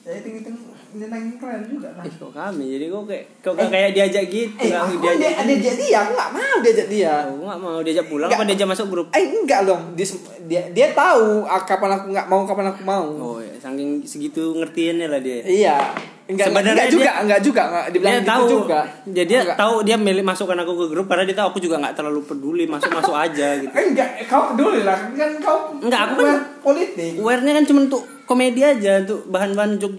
Ya 0.00 0.12
itu 0.16 0.28
itu 0.36 0.50
nyenengin 0.92 1.34
kalian 1.36 1.62
juga 1.64 1.88
lah. 1.92 2.02
Eh, 2.02 2.12
kok 2.12 2.30
kami 2.30 2.64
jadi 2.68 2.84
kok 2.86 3.02
kayak 3.04 3.24
kok 3.38 3.52
nggak 3.52 3.68
kayak 3.68 3.90
diajak 3.92 4.24
gitu 4.26 4.54
Eh, 4.60 4.72
aku 4.72 4.94
diajak 4.96 5.18
dia, 5.36 5.44
diajak 5.46 5.74
dia, 5.76 5.98
aku 5.98 6.12
nggak 6.12 6.30
mau 6.32 6.56
diajak 6.58 6.86
dia. 6.86 7.12
aku 7.24 7.34
nggak 7.40 7.60
mau 7.60 7.78
diajak 7.80 8.06
pulang 8.06 8.28
apa 8.28 8.42
diajak 8.44 8.68
masuk 8.68 8.86
grup 8.88 9.06
Eh 9.10 9.24
enggak 9.24 9.60
dong, 9.64 9.82
dia 9.92 10.06
dia, 10.44 10.62
dia 10.68 10.86
tahu 10.90 11.44
ah, 11.44 11.60
kapan 11.60 11.90
aku 11.92 12.06
nggak 12.08 12.26
mau, 12.26 12.42
kapan 12.42 12.66
aku 12.68 12.82
mau. 12.82 13.06
oh 13.06 13.38
ya 13.38 13.52
saking 13.56 14.02
segitu 14.02 14.52
ngertiinnya 14.52 15.06
lah 15.06 15.18
dia 15.18 15.40
Iya. 15.40 15.78
Enggak, 16.26 16.46
Sebenarnya 16.46 16.70
enggak 16.72 16.86
dia- 16.86 16.94
juga, 16.96 17.10
enggak 17.18 17.40
juga, 17.40 17.62
enggak 17.64 17.86
dibilang 17.90 18.12
dia 18.12 18.20
gitu 18.20 18.30
tahu 18.30 18.46
juga. 18.52 18.80
jadi 19.04 19.26
dia 19.26 19.40
Enggak. 19.42 19.58
tahu 19.58 19.74
dia 19.82 19.96
milih 19.96 20.22
masukkan 20.22 20.58
aku 20.58 20.72
ke 20.72 20.86
grup 20.88 21.06
karena 21.06 21.24
dia 21.24 21.34
tahu 21.34 21.48
aku 21.48 21.58
juga 21.58 21.76
nggak 21.76 21.94
terlalu 21.96 22.20
peduli 22.22 22.64
masuk 22.64 22.86
masuk 22.88 23.14
aja 23.20 23.48
gitu 23.56 23.72
Eh, 23.72 23.84
enggak, 23.88 24.08
kau 24.24 24.42
peduli 24.48 24.80
lah, 24.80 24.94
kan 25.10 25.30
kau 25.38 25.74
Enggak, 25.76 26.00
aku 26.06 26.22
kan- 26.22 26.42
politik. 26.60 27.12
awarenya 27.16 27.52
kan 27.52 27.64
cuma 27.64 27.80
untuk 27.82 28.02
komedi 28.22 28.62
aja 28.62 29.02
untuk 29.02 29.26
bahan-bahan 29.26 29.74
jok 29.76 29.90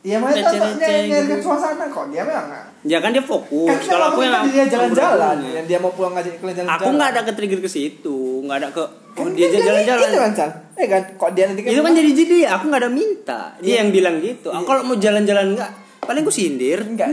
Iya, 0.00 0.16
makanya 0.16 0.42
tak 0.42 0.52
receh-receh 0.56 0.96
nyari 1.06 1.36
suasana 1.38 1.84
kok 1.86 2.08
dia 2.08 2.22
memang 2.22 2.46
enggak. 2.46 2.64
ya 2.82 2.98
kan 2.98 3.10
dia 3.12 3.20
fokus 3.22 3.68
Kan 3.68 3.78
kalau 3.84 4.06
aku 4.08 4.20
yang 4.22 4.40
dia 4.46 4.64
jalan-jalan, 4.64 5.36
bener-bener. 5.36 5.52
yang 5.54 5.66
dia 5.68 5.78
mau 5.78 5.92
pulang 5.92 6.12
ngajak 6.14 6.32
kalian 6.34 6.56
jalan-jalan. 6.56 6.80
aku 6.80 6.88
nggak 6.90 7.08
ada 7.10 7.20
ke 7.20 7.32
trigger 7.34 7.60
ke 7.60 7.68
situ 7.68 8.18
nggak 8.40 8.56
ada 8.56 8.68
ke 8.70 8.84
Kan 9.10 9.26
oh, 9.26 9.30
dia 9.30 9.48
jalan-jalan 9.50 10.06
Itu 10.06 10.18
kan, 10.18 10.32
Cal. 10.32 10.50
Eh 10.74 10.86
kan, 10.86 11.02
kok 11.12 11.30
dia 11.34 11.44
nanti 11.44 11.60
itu 11.62 11.80
kan 11.82 11.92
jadi 11.92 12.10
jadi 12.14 12.36
aku 12.48 12.64
nggak 12.66 12.80
ada 12.80 12.90
minta 12.90 13.40
dia 13.58 13.66
Iya. 13.66 13.76
yang 13.76 13.88
bilang 13.90 14.14
gitu 14.18 14.48
aku 14.48 14.64
kalau 14.64 14.82
mau 14.82 14.96
jalan-jalan 14.96 15.46
nggak 15.52 15.70
paling 16.00 16.22
aku 16.24 16.32
sindir 16.32 16.80
enggak. 16.90 17.12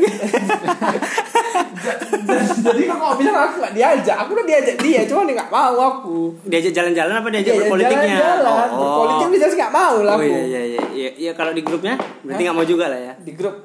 jadi 2.57 2.81
kok 2.87 3.13
bilang 3.19 3.37
aku 3.47 3.55
enggak 3.61 3.73
diajak, 3.75 4.15
aku 4.17 4.29
udah 4.33 4.45
diajak 4.47 4.77
dia, 4.79 5.01
cuma 5.05 5.27
dia 5.27 5.35
enggak 5.37 5.51
mau 5.51 5.75
aku. 5.77 6.19
diajak 6.47 6.73
jalan-jalan 6.73 7.13
apa 7.19 7.27
diajak 7.29 7.53
Dia 7.53 7.61
berpolitiknya 7.61 8.17
jalan-jalan, 8.17 8.67
oh, 8.71 8.79
berpolitik 8.79 9.27
dia 9.27 9.39
jelas 9.39 9.53
enggak 9.55 9.73
mau 9.73 9.95
lah 10.01 10.13
oh 10.15 10.19
aku. 10.19 10.27
iya 10.27 10.41
iya 10.41 10.61
iya 10.63 10.81
iya 10.93 11.09
iya 11.17 11.31
kalau 11.33 11.51
di 11.51 11.61
grupnya 11.61 11.95
berarti 12.23 12.41
nggak 12.43 12.57
mau 12.57 12.65
juga 12.65 12.85
lah 12.89 12.99
ya 12.99 13.13
Di 13.19 13.31
grup 13.33 13.55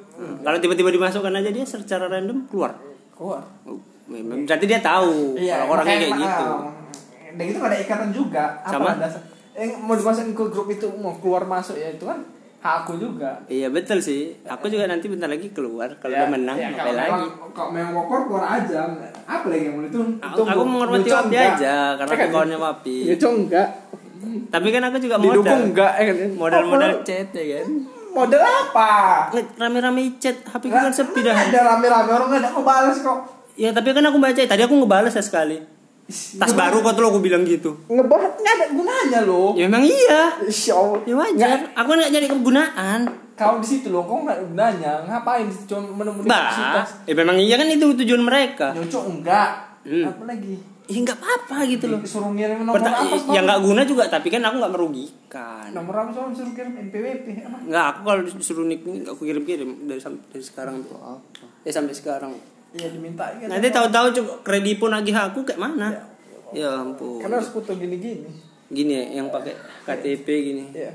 kalau 0.42 0.58
tiba-tiba 0.58 0.90
dimasukkan 0.90 1.32
aja 1.34 1.50
dia 1.50 1.64
secara 1.64 2.04
random 2.06 2.46
keluar 2.46 2.72
keluar. 3.12 3.42
Oh, 3.66 3.78
memang 4.06 4.44
berarti 4.44 4.64
dia 4.66 4.80
tahu 4.82 5.38
kalau 5.38 5.66
orangnya 5.70 5.96
kayak 5.98 6.18
gitu 6.18 6.46
Dan 7.32 7.44
itu 7.48 7.56
nggak 7.56 7.72
ada 7.72 7.78
ikatan 7.80 8.08
juga. 8.12 8.44
Apa 8.60 8.76
Sama? 8.76 8.90
dasar? 9.00 9.22
Eh, 9.52 9.68
mau 9.72 9.96
dimasukin 9.96 10.32
ke 10.32 10.44
grup 10.48 10.68
itu 10.68 10.84
mau 10.96 11.16
keluar 11.16 11.44
masuk 11.44 11.76
ya 11.76 11.88
itu 11.88 12.04
kan 12.04 12.20
aku 12.62 12.94
juga. 12.94 13.42
Iya 13.50 13.68
betul 13.68 13.98
sih. 13.98 14.38
Aku 14.46 14.70
juga 14.70 14.86
nanti 14.86 15.10
bentar 15.10 15.26
lagi 15.26 15.50
keluar 15.50 15.98
kalau 15.98 16.14
Ya, 16.14 16.24
udah 16.24 16.30
menang 16.30 16.56
ya, 16.56 16.70
kalau 16.72 16.94
lagi. 16.94 17.26
Kalau 17.50 17.70
memang 17.74 17.92
mau 17.92 18.04
keluar 18.06 18.22
keluar 18.24 18.44
aja. 18.62 18.86
Apa 19.26 19.46
lagi 19.50 19.66
yang 19.66 19.74
mau 19.76 19.84
itu? 19.84 19.98
Aku, 20.22 20.40
aku 20.46 20.62
menghormati 20.62 21.10
Wapi 21.10 21.36
aja 21.36 21.74
karena 21.98 22.12
aku 22.14 22.26
kawannya 22.30 22.58
Wapi. 22.62 22.96
Ya 23.10 23.16
enggak. 23.18 23.68
Tapi 24.22 24.68
kan 24.70 24.82
aku 24.86 24.96
juga 25.02 25.16
Didukung 25.18 25.42
modal. 25.42 25.66
enggak 25.66 25.92
eh 25.98 26.04
kan. 26.06 26.16
Modal-modal 26.38 26.90
Oh, 26.94 27.02
chat 27.02 27.28
ya 27.34 27.44
kan. 27.58 27.68
Modal 28.12 28.42
apa? 28.44 28.90
Rame-rame 29.56 30.02
chat, 30.22 30.36
HP 30.46 30.68
gue 30.68 30.78
kan 30.78 30.94
sepi 30.94 31.20
dah. 31.24 31.34
Ada 31.34 31.60
rame-rame 31.74 32.10
orang 32.12 32.28
nggak 32.30 32.42
ada 32.46 32.60
balas 32.62 32.96
kok. 33.02 33.18
Ya 33.58 33.74
tapi 33.74 33.90
kan 33.90 34.06
aku 34.06 34.16
baca, 34.16 34.38
tadi 34.38 34.62
aku 34.62 34.74
ngebales 34.78 35.12
ya 35.12 35.20
sekali. 35.20 35.58
Tas 36.10 36.52
baru 36.52 36.82
kok 36.82 36.92
tuh 36.92 37.04
aku 37.08 37.20
bilang 37.22 37.46
gitu. 37.46 37.72
Ngebahas 37.86 38.34
nggak 38.36 38.54
ada 38.58 38.66
gunanya 38.74 39.20
loh. 39.22 39.54
Ya 39.54 39.70
memang 39.70 39.86
iya. 39.86 40.34
Insya 40.42 40.74
Allah. 40.76 41.00
Ya 41.06 41.14
wajar. 41.16 41.58
Aku 41.72 41.88
nggak 41.88 42.10
nyari 42.10 42.28
kegunaan. 42.28 43.00
Kau 43.32 43.56
di 43.58 43.66
situ 43.66 43.88
loh, 43.88 44.04
kau 44.04 44.20
nggak 44.20 44.36
ada 44.36 44.44
gunanya. 44.44 44.92
Ngapain 45.08 45.46
di 45.48 45.54
situ 45.54 45.72
cuma 45.72 46.04
menemukan 46.04 46.28
Bah, 46.28 46.84
ya 47.08 47.14
memang 47.16 47.36
iya 47.40 47.54
kan 47.56 47.66
itu 47.70 47.86
tujuan 48.04 48.22
mereka. 48.22 48.74
Nyocok 48.76 49.04
enggak. 49.08 49.50
Hmm. 49.82 50.04
Apa 50.10 50.24
lagi? 50.28 50.54
Ya 50.90 50.98
nggak 51.00 51.18
apa-apa 51.18 51.56
gitu 51.70 51.84
loh. 51.88 51.98
Suruh 52.04 52.34
ngirim 52.34 52.66
nomor 52.66 52.76
Perta- 52.82 52.92
apa? 52.98 53.32
yang 53.32 53.46
nggak 53.46 53.60
guna 53.62 53.82
juga, 53.86 54.04
tapi 54.10 54.28
kan 54.28 54.42
aku 54.44 54.58
nggak 54.58 54.74
merugikan. 54.74 55.66
Nomor 55.72 55.94
apa 55.96 56.10
soalnya 56.12 56.34
suruh 56.36 56.52
kirim 56.52 56.74
NPWP 56.76 57.26
apa? 57.46 57.56
Enggak, 57.62 57.84
aku 57.88 58.00
kalau 58.04 58.20
disuruh 58.26 58.66
ini 58.66 58.76
aku 59.06 59.22
kirim-kirim 59.22 59.88
dari 59.88 60.02
dari 60.02 60.44
sekarang 60.44 60.82
tuh. 60.84 60.98
Eh 61.62 61.72
sampai 61.72 61.94
sekarang. 61.96 62.34
Iya 62.72 62.88
diminta 62.88 63.24
kan. 63.28 63.48
Nanti 63.48 63.68
tahu-tahu 63.68 64.06
coba 64.16 64.32
kredipo 64.40 64.88
nagih 64.88 65.12
aku 65.12 65.44
kayak 65.44 65.60
mana? 65.60 65.92
Ya 66.52 66.68
ampun. 66.80 67.20
Karena 67.20 67.40
harus 67.40 67.52
foto 67.52 67.72
gini-gini. 67.76 68.28
Gini 68.72 68.92
ya, 68.92 69.04
yang 69.20 69.28
pakai 69.28 69.52
KTP 69.84 70.26
gini. 70.28 70.64
Iya. 70.72 70.92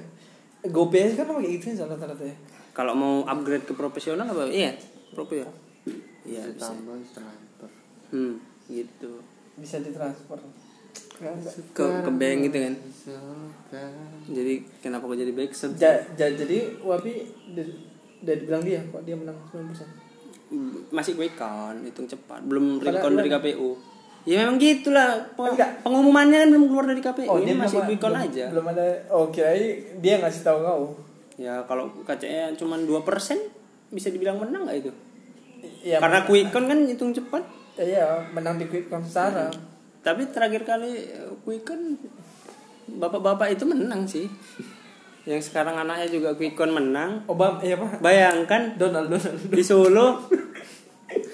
GoPay 0.68 1.14
kan 1.14 1.30
pakai 1.30 1.52
itu 1.54 1.70
rata-rata 1.78 2.26
ya. 2.26 2.36
Kalau 2.74 2.94
mau 2.94 3.16
upgrade 3.26 3.66
ke 3.66 3.74
profesional 3.74 4.26
apa? 4.26 4.50
Iya, 4.50 4.74
ya. 5.34 5.48
Iya, 6.28 6.44
bisa. 6.52 6.74
tambah 6.74 6.98
transfer 7.10 7.70
Hmm, 8.12 8.38
gitu. 8.68 9.22
Bisa 9.58 9.82
ditransfer. 9.82 10.38
Ke 11.74 11.86
ke 12.06 12.12
bank 12.14 12.38
gitu 12.46 12.58
kan. 12.62 12.74
Jadi 14.28 14.54
kenapa 14.82 15.10
kok 15.10 15.18
jadi 15.18 15.34
back 15.34 15.52
Ja- 15.74 16.04
ja- 16.14 16.36
jadi 16.36 16.58
Wapi 16.82 17.14
udah 18.22 18.36
dibilang 18.36 18.62
dia 18.62 18.82
kok 18.86 19.02
dia 19.02 19.16
menang 19.18 19.38
90%. 19.50 20.07
Masih 20.90 21.14
quick 21.14 21.36
count, 21.36 21.82
hitung 21.82 22.06
cepat. 22.06 22.40
Belum 22.42 22.78
Padahal 22.78 23.00
recount 23.00 23.16
dari 23.16 23.30
KPU. 23.30 23.70
Ya 24.24 24.44
memang 24.44 24.56
gitulah. 24.58 25.24
Peng- 25.34 25.56
Enggak. 25.56 25.72
Pengumumannya 25.82 26.38
kan 26.38 26.50
belum 26.50 26.66
keluar 26.68 26.86
dari 26.86 27.00
KPU. 27.00 27.28
Oh, 27.28 27.38
Ini 27.38 27.54
masih 27.54 27.80
belum, 27.80 27.88
quick 27.88 28.00
count 28.02 28.14
belum- 28.14 28.28
aja. 28.28 28.46
Belum 28.52 28.66
ada. 28.68 28.84
Oh, 29.10 29.26
kirain 29.28 29.64
dia 29.98 30.16
ngasih 30.18 30.42
tahu 30.44 30.58
kau. 30.60 30.84
Ya 31.38 31.62
kalau 31.64 31.88
KCE 32.02 32.56
cuma 32.56 32.76
2% 32.76 33.40
bisa 33.88 34.08
dibilang 34.10 34.36
menang 34.38 34.66
nggak 34.66 34.78
itu? 34.80 34.92
Iya. 35.82 35.98
Karena 36.00 36.24
quick 36.24 36.50
count 36.50 36.66
kan 36.66 36.80
hitung 36.84 37.12
cepat. 37.12 37.44
Iya, 37.76 38.28
menang 38.32 38.58
di 38.58 38.66
quick 38.66 38.88
count 38.88 39.04
secara. 39.04 39.48
Tapi 40.00 40.28
terakhir 40.28 40.64
kali 40.64 40.92
eh, 41.08 41.32
quick 41.44 41.64
count 41.64 42.00
bapak-bapak 42.90 43.52
itu 43.52 43.64
menang 43.64 44.04
sih. 44.04 44.28
Yang 45.28 45.52
sekarang 45.52 45.76
anaknya 45.76 46.08
juga 46.08 46.32
quick 46.34 46.56
count 46.56 46.72
menang. 46.72 47.28
Obama, 47.28 47.60
iya 47.60 47.76
Pak. 47.76 48.00
Bayangkan 48.00 48.80
Donald 48.80 49.12
Donald. 49.12 49.38
di 49.52 49.60
Solo 49.60 50.24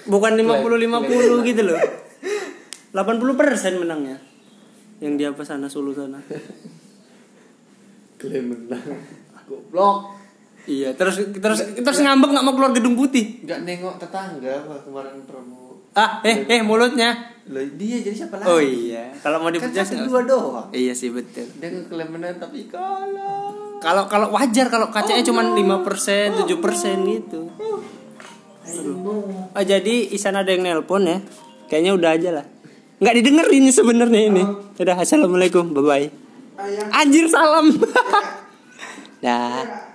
bukan 0.04 0.34
50-50 0.34 1.46
gitu 1.46 1.62
loh. 1.62 1.78
80% 2.90 3.78
menangnya. 3.78 4.18
Yang 4.98 5.12
di 5.14 5.24
apa 5.24 5.42
sana 5.42 5.70
Solo 5.70 5.94
sana. 5.94 6.18
klaim 8.14 8.46
menang 8.48 8.80
goblok 9.44 10.16
Iya, 10.64 10.96
terus 10.96 11.20
terus 11.28 11.60
terus 11.76 11.98
ngambek 12.00 12.32
nggak 12.32 12.40
mau 12.40 12.56
keluar 12.56 12.72
gedung 12.72 12.96
putih. 12.96 13.44
nggak 13.44 13.68
nengok 13.68 14.00
tetangga 14.00 14.64
Pak, 14.64 14.88
kemarin 14.88 15.20
Prabowo 15.28 15.76
Ah, 15.92 16.24
eh 16.24 16.48
eh 16.48 16.64
mulutnya. 16.64 17.12
Loh, 17.52 17.60
dia 17.76 18.00
jadi 18.00 18.16
siapa 18.24 18.40
lagi 18.40 18.48
Oh 18.48 18.56
iya, 18.58 19.12
kalau 19.20 19.44
mau 19.44 19.52
kan 19.52 19.68
satu 19.68 19.92
nggak 19.94 20.08
dua 20.08 20.22
doang 20.24 20.68
Iya 20.72 20.96
sih 20.96 21.12
betul. 21.12 21.44
dia 21.60 21.68
ngeklaim 21.68 22.08
menang 22.08 22.40
tapi 22.40 22.64
kalah 22.72 23.52
Kalau 23.84 24.08
kalau 24.08 24.32
wajar 24.32 24.72
kalau 24.72 24.88
kacanya 24.88 25.20
cuma 25.20 25.44
5%, 25.44 26.40
7% 26.40 27.12
gitu. 27.12 27.52
Oh, 29.52 29.60
jadi 29.60 29.94
Isan 30.08 30.40
ada 30.40 30.48
yang 30.48 30.64
nelpon 30.64 31.04
ya. 31.04 31.20
Kayaknya 31.68 31.92
udah 31.92 32.10
aja 32.16 32.30
lah. 32.40 32.46
Nggak 32.96 33.14
didengerin 33.20 33.68
sebenarnya 33.68 34.22
ini. 34.32 34.44
Udah 34.80 34.96
assalamualaikum, 34.96 35.76
bye 35.76 35.84
bye. 35.84 36.08
Anjir 36.96 37.28
salam. 37.28 37.76
Dah. 39.24 39.92